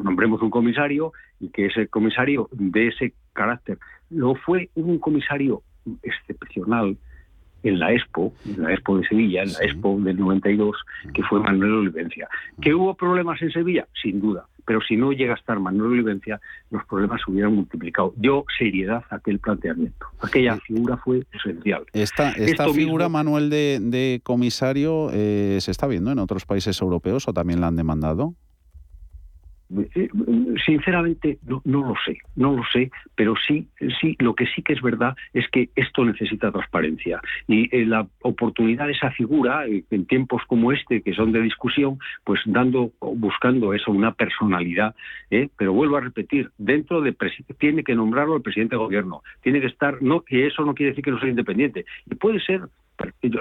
[0.03, 3.79] nombremos un comisario y que ese comisario de ese carácter.
[4.11, 5.63] Lo fue un comisario
[6.03, 6.97] excepcional
[7.63, 10.77] en la Expo, en la Expo de Sevilla, en la Expo del 92,
[11.13, 12.29] que fue Manuel Olivencia.
[12.61, 13.87] ¿Que hubo problemas en Sevilla?
[14.03, 16.41] Sin duda pero si no llega a estar Manuel Olivencia,
[16.71, 18.15] los problemas se hubieran multiplicado.
[18.17, 20.07] Yo seriedad a aquel planteamiento.
[20.21, 21.85] Aquella figura fue esencial.
[21.93, 27.33] Esta, esta figura, Manuel, de, comisario, eh, ¿se está viendo en otros países europeos o
[27.33, 28.35] también la han demandado?
[29.95, 30.09] Eh,
[30.66, 33.68] sinceramente no, lo sé, no lo sé, pero sí,
[34.01, 37.21] sí, lo que sí que es verdad es que esto necesita transparencia.
[37.47, 41.41] Y eh, la oportunidad de esa figura eh, en tiempos como este que son de
[41.41, 44.95] discusión, pues dando, buscando eso una personalidad,
[45.57, 47.14] pero vuelvo a repetir, dentro de
[47.59, 50.91] tiene que nombrarlo el presidente de gobierno, tiene que estar, no que eso no quiere
[50.91, 51.85] decir que no sea independiente.
[52.11, 52.62] Y puede ser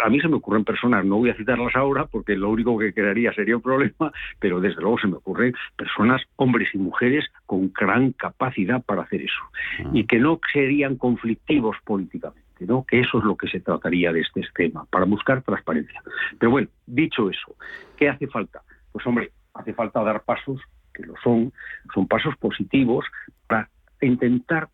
[0.04, 2.94] a mí se me ocurren personas, no voy a citarlas ahora porque lo único que
[2.94, 7.72] crearía sería un problema, pero desde luego se me ocurren personas, hombres y mujeres, con
[7.74, 9.42] gran capacidad para hacer eso
[9.80, 9.90] ah.
[9.94, 12.50] y que no serían conflictivos políticamente.
[12.66, 12.84] ¿no?
[12.86, 16.02] que eso es lo que se trataría de este esquema, para buscar transparencia.
[16.38, 17.56] Pero bueno, dicho eso,
[17.96, 18.62] ¿qué hace falta?
[18.92, 20.60] Pues hombre, hace falta dar pasos,
[20.94, 21.54] que lo son,
[21.94, 23.06] son pasos positivos,
[23.48, 23.70] para
[24.02, 24.68] intentar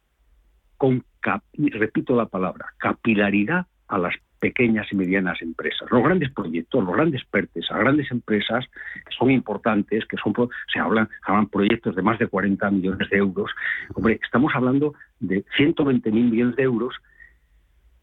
[0.78, 1.04] con,
[1.58, 5.90] repito la palabra, capilaridad a las pequeñas y medianas empresas.
[5.92, 10.34] Los grandes proyectos, los grandes PERTES, a grandes empresas que son importantes, que son
[10.72, 13.52] se hablan, hablan proyectos de más de 40 millones de euros.
[13.94, 16.96] Hombre, estamos hablando de 120 mil millones de euros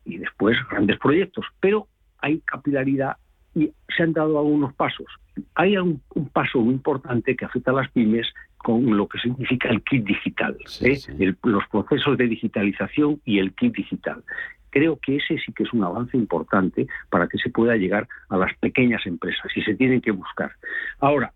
[0.05, 1.87] y después grandes proyectos, pero
[2.19, 3.17] hay capilaridad
[3.55, 5.07] y se han dado algunos pasos.
[5.55, 6.03] Hay un,
[6.33, 8.27] paso muy importante que afecta a las pymes
[8.57, 10.99] con lo que significa el kit digital, ¿eh?
[11.43, 14.23] los procesos de digitalización y el kit digital.
[14.73, 18.39] Creo que ese sí que es un avance importante para que se pueda llegar a
[18.39, 20.51] las pequeñas empresas y se tienen que buscar.
[20.99, 21.33] Ahora,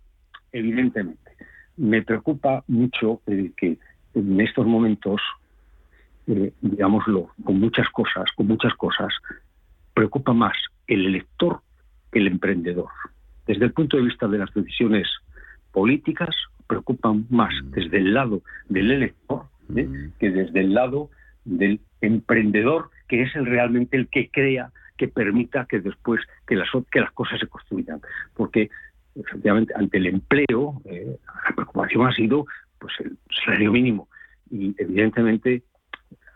[0.53, 1.31] evidentemente,
[1.77, 3.79] me preocupa mucho que
[4.15, 5.21] en estos momentos,
[6.27, 9.13] eh, digámoslo, con muchas cosas, con muchas cosas,
[9.93, 10.57] preocupa más
[10.87, 11.61] el elector
[12.11, 12.89] que el emprendedor.
[13.47, 15.09] Desde el punto de vista de las decisiones
[15.73, 16.35] políticas,
[16.67, 17.71] preocupan más mm.
[17.73, 19.45] desde el lado del elector
[19.77, 19.85] ¿eh?
[19.85, 20.13] mm.
[20.19, 21.11] que desde el lado
[21.45, 26.69] del emprendedor que es el realmente el que crea que permita que después que las,
[26.91, 28.01] que las cosas se construyan.
[28.35, 28.71] Porque
[29.15, 31.17] efectivamente ante el empleo eh,
[31.49, 32.47] la preocupación ha sido
[32.79, 34.09] pues el salario mínimo
[34.51, 35.63] y evidentemente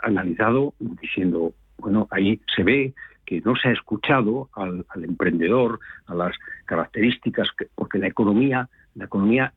[0.03, 2.95] analizado diciendo bueno ahí se ve
[3.27, 9.05] que no se ha escuchado al, emprendedor a las características que, porque la economía la
[9.05, 9.53] economía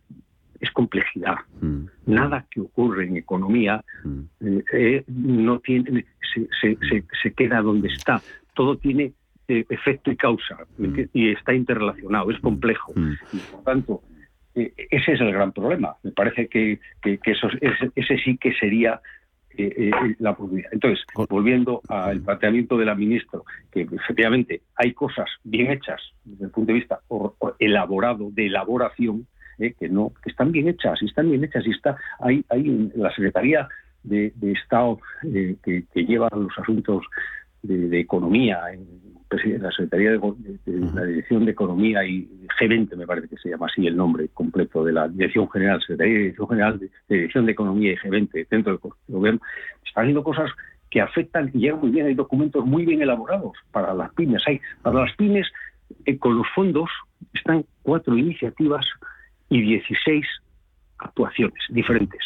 [0.64, 1.36] es complejidad.
[1.62, 1.86] Mm.
[2.06, 4.20] Nada que ocurre en economía mm.
[4.40, 8.22] eh, eh, no tiene, se, se, se, queda donde está.
[8.56, 9.12] Todo tiene
[9.50, 11.00] eh, efecto y causa mm.
[11.14, 12.94] y está interrelacionado, es complejo.
[13.34, 14.02] Y por tanto,
[14.56, 15.98] ese es el gran problema.
[16.02, 17.50] Me parece que, que, eso,
[17.96, 19.02] ese, sí que sería
[20.20, 20.70] la oportunidad.
[20.72, 23.40] Entonces, volviendo al planteamiento de la ministra,
[23.72, 27.02] que efectivamente hay cosas bien hechas desde el punto de vista
[27.60, 29.28] elaborado, de elaboración,
[29.60, 32.92] eh, que no que están bien hechas y están bien hechas y está hay hay
[32.96, 33.68] la secretaría
[34.04, 37.06] de, Estado eh, que, lleva los asuntos
[37.62, 38.86] de, economía en
[39.62, 40.20] la secretaría de,
[40.94, 42.28] la dirección de economía y
[42.60, 46.14] G20 me parece que se llama así el nombre completo de la dirección general secretaría
[46.14, 49.42] de dirección general de, dirección de economía y G20 dentro del gobierno.
[49.86, 50.52] Está haciendo cosas
[50.92, 54.62] que afectan y llegan muy bien hay documentos muy bien elaborados para las pymes hay
[54.84, 55.48] para las pymes
[56.06, 56.90] eh, con los fondos
[57.34, 58.86] están cuatro iniciativas
[59.54, 60.26] y 16
[60.98, 62.22] actuaciones diferentes.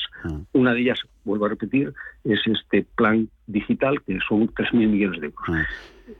[0.53, 5.28] Una de ellas, vuelvo a repetir, es este plan digital, que son 3.000 millones de
[5.28, 5.67] euros.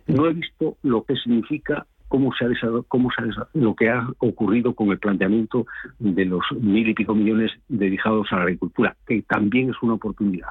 [0.08, 2.50] No he visto lo que significa cómo se ha,
[2.90, 5.66] cómo se ha lo que ha ocurrido con el planteamiento
[6.00, 10.50] de los mil y pico millones dedicados a la agricultura, que también es una oportunidad.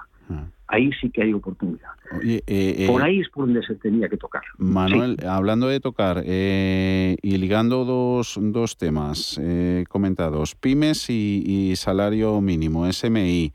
[0.69, 1.91] Ahí sí que hay oportunidad.
[2.25, 4.43] Eh, eh, por ahí es por donde se tenía que tocar.
[4.59, 9.41] Manuel, hablando de tocar eh, y ligando dos, dos temas
[9.89, 13.53] comentados, pymes y, salario mínimo, SMI.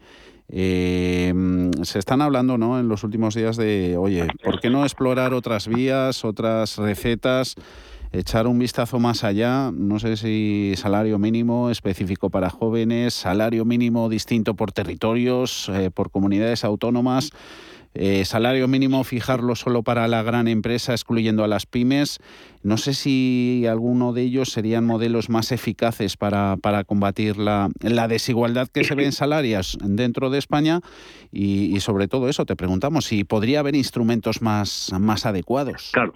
[0.47, 2.79] se están hablando ¿no?
[2.79, 7.55] en los últimos días de, oye, ¿por qué no explorar otras vías, otras recetas?
[8.11, 14.09] Echar un vistazo más allá, no sé si salario mínimo específico para jóvenes, salario mínimo
[14.09, 17.31] distinto por territorios, eh, por comunidades autónomas.
[17.93, 22.19] Eh, salario mínimo fijarlo solo para la gran empresa, excluyendo a las pymes.
[22.63, 28.07] No sé si alguno de ellos serían modelos más eficaces para, para combatir la, la,
[28.07, 30.79] desigualdad que se ve en salarios dentro de España
[31.33, 35.89] y, y, sobre todo eso, te preguntamos si podría haber instrumentos más, más adecuados.
[35.91, 36.13] Claro,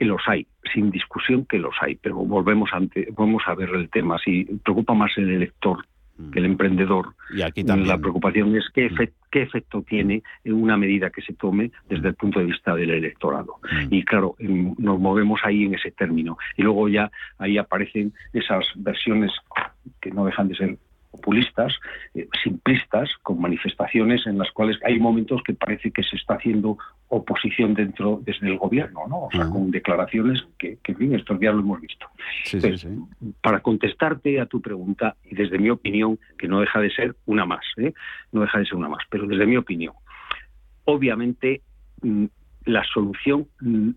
[0.00, 3.90] que los hay, sin discusión que los hay, pero volvemos, ante, vamos a ver el
[3.90, 4.18] tema.
[4.18, 5.84] Si preocupa más el elector
[6.32, 7.88] que el emprendedor, y aquí también.
[7.88, 8.88] la preocupación es qué,
[9.30, 13.56] qué efecto tiene una medida que se tome desde el punto de vista del electorado.
[13.90, 16.38] Y claro, nos movemos ahí en ese término.
[16.56, 19.32] Y luego ya ahí aparecen esas versiones
[20.00, 20.78] que no dejan de ser
[21.10, 21.74] populistas,
[22.14, 26.78] eh, simplistas, con manifestaciones en las cuales hay momentos que parece que se está haciendo
[27.08, 29.24] oposición dentro desde el gobierno, ¿no?
[29.24, 32.06] O sea, con declaraciones que, que, en fin, estos días lo hemos visto.
[33.42, 37.44] Para contestarte a tu pregunta, y desde mi opinión, que no deja de ser una
[37.44, 37.92] más, ¿eh?
[38.30, 39.94] no deja de ser una más, pero desde mi opinión,
[40.84, 41.62] obviamente
[42.02, 42.26] mm,
[42.66, 43.90] la solución mm,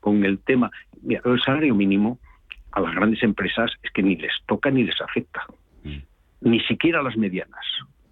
[0.00, 0.70] con el tema,
[1.02, 2.18] mira, el salario mínimo
[2.72, 5.46] a las grandes empresas es que ni les toca ni les afecta
[6.40, 7.64] ni siquiera las medianas.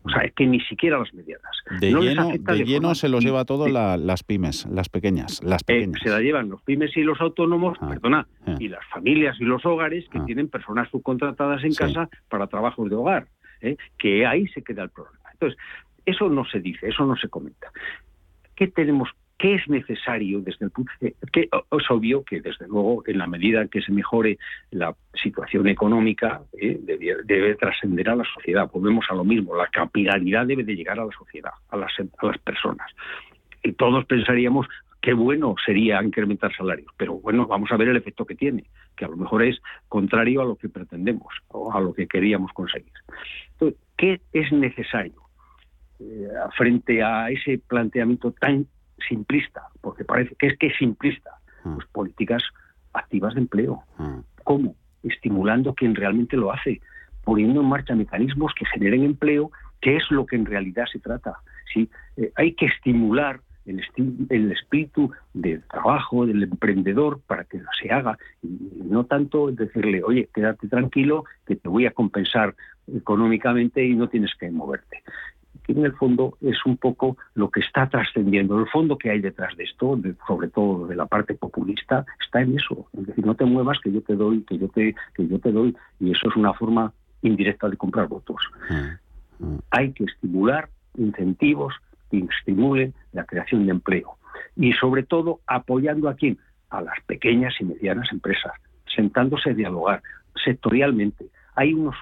[0.02, 1.50] O sea, es que ni siquiera las medianas.
[1.80, 6.00] De lleno, de lleno se los lleva todo las pymes, las pequeñas, las eh, pequeñas.
[6.02, 8.54] se la llevan los pymes y los autónomos, ah, perdona, ah.
[8.58, 10.24] y las familias y los hogares que ah.
[10.24, 13.28] tienen personas subcontratadas en casa para trabajos de hogar,
[13.60, 13.76] ¿eh?
[13.98, 15.18] que ahí se queda el problema.
[15.32, 15.58] Entonces,
[16.06, 17.70] eso no se dice, eso no se comenta.
[18.56, 20.90] ¿Qué tenemos ¿Qué es necesario desde el punto?
[21.00, 24.36] Eh, que es obvio que desde luego en la medida que se mejore
[24.72, 28.68] la situación económica eh, debe, trascender a la sociedad.
[28.72, 29.54] Volvemos a lo mismo.
[29.54, 32.90] La capilaridad debe de llegar a la sociedad, a las, a las personas.
[33.62, 34.66] Y todos pensaríamos
[35.00, 38.64] qué bueno sería incrementar salarios, pero bueno, vamos a ver el efecto que tiene,
[38.96, 42.52] que a lo mejor es contrario a lo que pretendemos o a lo que queríamos
[42.52, 42.92] conseguir.
[43.52, 45.22] Entonces, ¿qué es necesario
[46.00, 48.66] eh, frente a ese planteamiento tan
[49.08, 51.30] simplista, porque parece que es que es simplista,
[51.64, 51.72] ah.
[51.74, 52.42] pues políticas
[52.92, 53.82] activas de empleo.
[53.98, 54.20] Ah.
[54.44, 54.74] ¿Cómo?
[55.02, 56.80] Estimulando quien realmente lo hace,
[57.24, 61.38] poniendo en marcha mecanismos que generen empleo, que es lo que en realidad se trata.
[61.72, 61.88] ¿sí?
[62.16, 63.82] Eh, hay que estimular el,
[64.30, 70.28] el, espíritu del trabajo, del emprendedor, para que se haga, y no tanto decirle, oye,
[70.34, 72.54] quédate tranquilo, que te voy a compensar
[72.90, 75.02] económicamente y no tienes que moverte
[75.68, 78.58] que en el fondo es un poco lo que está trascendiendo.
[78.58, 82.56] El fondo que hay detrás de esto, sobre todo de la parte populista, está en
[82.56, 82.88] eso.
[82.98, 85.52] Es decir, no te muevas que yo te doy, que yo te, que yo te
[85.52, 88.40] doy, y eso es una forma indirecta de comprar votos.
[88.70, 89.58] Mm, mm.
[89.70, 91.74] Hay que estimular incentivos
[92.10, 94.16] que estimulen la creación de empleo.
[94.56, 96.38] Y sobre todo apoyando a quién?
[96.70, 98.52] A las pequeñas y medianas empresas,
[98.96, 100.02] sentándose a dialogar
[100.42, 101.26] sectorialmente.
[101.56, 101.96] Hay unos,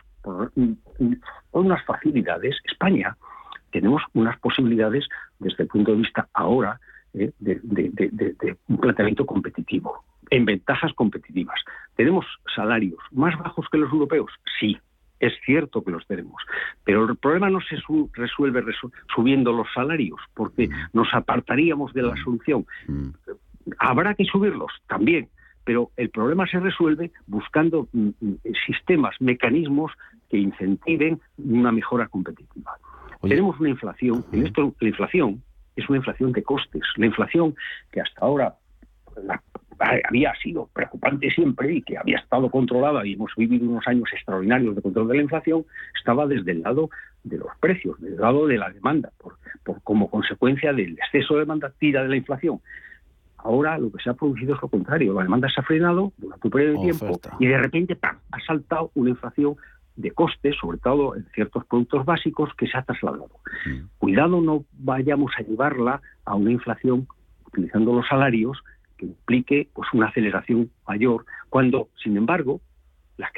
[1.50, 2.56] unas facilidades.
[2.64, 3.16] España
[3.70, 5.06] tenemos unas posibilidades
[5.38, 6.80] desde el punto de vista ahora
[7.14, 11.58] eh, de, un planteamiento competitivo, en ventajas competitivas.
[11.94, 14.30] ¿Tenemos salarios más bajos que los europeos?
[14.60, 14.78] Sí,
[15.18, 16.42] es cierto que los tenemos,
[16.84, 17.76] pero el problema no se
[18.12, 18.62] resuelve
[19.14, 20.72] subiendo los salarios, porque mm.
[20.92, 22.24] nos apartaríamos de la mm.
[22.24, 22.66] solución.
[22.86, 23.08] Mm.
[23.78, 25.28] Habrá que subirlos también,
[25.64, 27.88] pero el problema se resuelve buscando
[28.66, 29.92] sistemas, mecanismos
[30.28, 32.76] que incentiven una mejora competitiva.
[33.22, 35.42] Tenemos una inflación, en esto la inflación
[35.74, 36.82] es una inflación de costes.
[36.96, 37.54] La inflación
[37.92, 38.56] que hasta ahora
[40.08, 44.74] había sido preocupante siempre y que había estado controlada y hemos vivido unos años extraordinarios
[44.74, 45.64] de control de la inflación,
[45.98, 46.90] estaba desde el lado
[47.24, 49.36] de los precios, desde el lado de la demanda, por,
[49.82, 52.60] como consecuencia del exceso de demanda tira de la inflación.
[53.38, 56.46] Ahora lo que se ha producido es lo contrario, la demanda se ha frenado durante
[56.46, 59.56] un periodo de tiempo y de repente ha saltado una inflación
[59.96, 63.30] de costes, sobre todo en ciertos productos básicos, que se ha trasladado.
[63.66, 63.86] Mm.
[63.98, 67.08] Cuidado no vayamos a llevarla a una inflación
[67.46, 68.58] utilizando los salarios
[68.96, 72.60] que implique pues una aceleración mayor, cuando, sin embargo,
[73.18, 73.30] la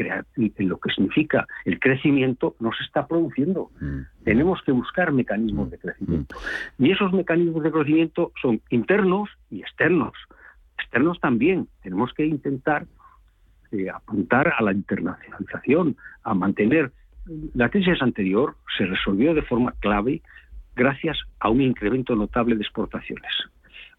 [0.58, 3.70] lo que significa el crecimiento no se está produciendo.
[3.80, 4.00] Mm.
[4.24, 6.36] Tenemos que buscar mecanismos de crecimiento.
[6.78, 6.84] Mm.
[6.84, 10.14] Y esos mecanismos de crecimiento son internos y externos.
[10.78, 11.68] Externos también.
[11.82, 12.86] Tenemos que intentar
[13.72, 16.92] eh, apuntar a la internacionalización, a mantener.
[17.54, 20.22] La crisis anterior se resolvió de forma clave
[20.74, 23.30] gracias a un incremento notable de exportaciones.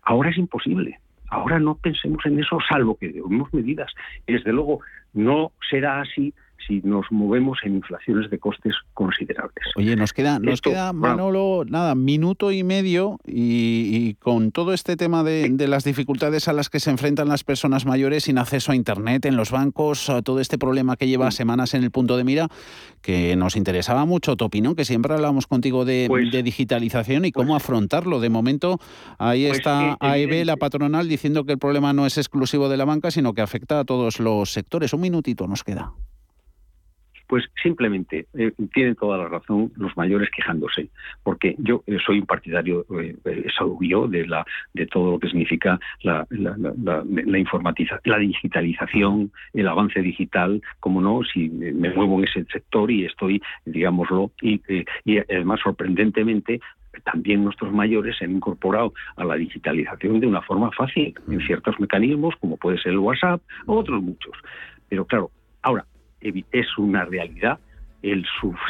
[0.01, 0.99] Ahora es imposible.
[1.29, 3.91] Ahora no pensemos en eso, salvo que demos medidas.
[4.25, 4.79] Desde luego
[5.13, 6.33] no será así
[6.67, 9.65] si nos movemos en inflaciones de costes considerables.
[9.75, 15.23] Oye, nos queda, nos queda Manolo, nada, minuto y medio y, con todo este tema
[15.23, 19.25] de, las dificultades a las que se enfrentan las personas mayores sin acceso a Internet
[19.25, 22.47] en los bancos, todo este problema que lleva semanas en el punto de mira,
[23.01, 27.53] que nos interesaba mucho tu opinión, que siempre hablamos contigo de, pues digitalización y cómo
[27.53, 28.19] pues afrontarlo.
[28.19, 28.79] De momento,
[29.17, 32.85] ahí pues está AEB, la patronal, diciendo que el problema no es exclusivo de la
[32.85, 34.93] banca, sino que afecta a todos los sectores.
[34.93, 35.93] Un minutito nos queda.
[37.29, 40.89] Pues simplemente eh, tienen toda la razón los mayores quejándose,
[41.21, 46.25] porque yo eh, soy un partidario eh, de la de todo lo que significa la,
[46.31, 47.03] la, la,
[48.03, 53.39] la digitalización, el avance digital, como no, si me muevo en ese sector y estoy,
[53.63, 54.59] digámoslo, y,
[55.05, 56.59] y además sorprendentemente
[57.03, 61.79] también nuestros mayores se han incorporado a la digitalización de una forma fácil en ciertos
[61.79, 64.33] mecanismos, como puede ser el WhatsApp o otros muchos.
[64.89, 65.29] Pero claro,
[65.61, 65.85] ahora,
[66.21, 67.59] es una realidad
[68.01, 68.25] el,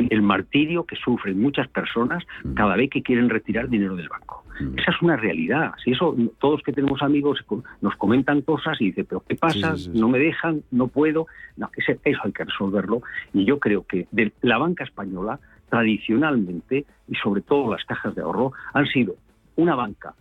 [0.09, 2.53] el martirio que sufren muchas personas mm.
[2.53, 4.43] cada vez que quieren retirar dinero del banco.
[4.59, 4.79] Mm.
[4.79, 5.73] Esa es una realidad.
[5.83, 7.39] Si eso, todos que tenemos amigos
[7.81, 9.75] nos comentan cosas y dicen, pero ¿qué pasa?
[9.93, 11.27] No me dejan, no puedo.
[11.57, 13.01] No, eso hay que resolverlo.
[13.33, 15.39] Y yo creo que de la banca española,
[15.69, 19.15] tradicionalmente, y sobre todo las cajas de ahorro, han sido
[19.55, 20.15] una banca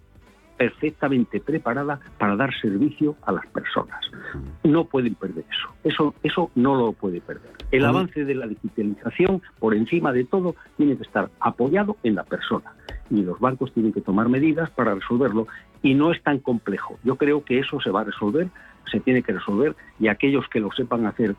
[0.59, 3.99] perfectamente preparada para dar servicio a las personas.
[4.65, 5.69] No pueden perder eso.
[5.85, 7.53] Eso, eso no lo puede perder.
[7.71, 12.25] El avance de la digitalización, por encima de todo, tiene que estar apoyado en la
[12.25, 12.73] persona.
[13.09, 15.47] Y los bancos tienen que tomar medidas para resolverlo.
[15.83, 16.99] Y no es tan complejo.
[17.05, 18.49] Yo creo que eso se va a resolver,
[18.91, 21.37] se tiene que resolver, y aquellos que lo sepan hacer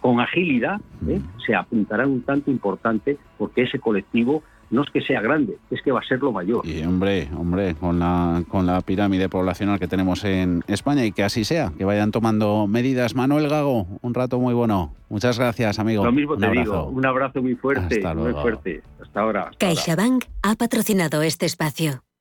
[0.00, 1.20] con agilidad ¿eh?
[1.44, 5.92] se apuntarán un tanto importante porque ese colectivo no es que sea grande, es que
[5.92, 6.66] va a ser lo mayor.
[6.66, 11.24] Y hombre, hombre, con la, con la pirámide poblacional que tenemos en España y que
[11.24, 13.14] así sea, que vayan tomando medidas.
[13.14, 14.94] Manuel Gago, un rato muy bueno.
[15.08, 16.04] Muchas gracias, amigo.
[16.04, 18.82] Lo mismo te digo, un abrazo muy fuerte, muy fuerte.
[19.00, 19.50] Hasta ahora.
[19.58, 22.05] CaixaBank ha patrocinado este espacio.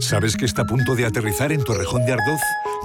[0.00, 2.40] ¿Sabes que está a punto de aterrizar en Torrejón de Ardoz?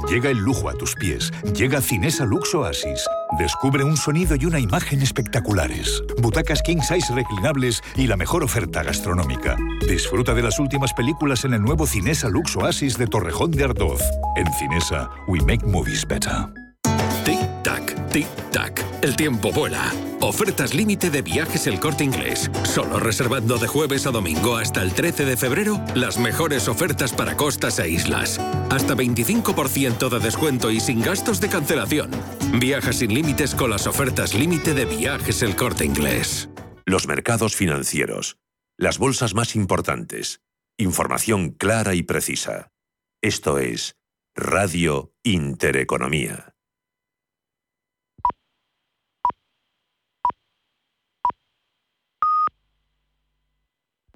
[0.10, 1.32] Llega el lujo a tus pies.
[1.56, 3.06] Llega Cinesa Lux Oasis.
[3.38, 6.02] Descubre un sonido y una imagen espectaculares.
[6.22, 9.58] Butacas king size reclinables y la mejor oferta gastronómica.
[9.88, 14.02] Disfruta de las últimas películas en el nuevo Cinesa Lux Oasis de Torrejón de Ardoz.
[14.36, 16.69] En Cinesa, we make movies better.
[17.30, 18.84] Tic-tac, tic-tac.
[19.04, 19.94] El tiempo vuela.
[20.20, 22.50] Ofertas límite de viajes el corte inglés.
[22.64, 27.38] Solo reservando de jueves a domingo hasta el 13 de febrero las mejores ofertas para
[27.38, 28.40] costas e islas.
[28.72, 32.10] Hasta 25% de descuento y sin gastos de cancelación.
[32.60, 36.50] Viaja sin límites con las ofertas límite de viajes el corte inglés.
[36.84, 38.40] Los mercados financieros.
[38.76, 40.42] Las bolsas más importantes.
[40.80, 42.72] Información clara y precisa.
[43.22, 43.98] Esto es
[44.34, 46.49] Radio Intereconomía.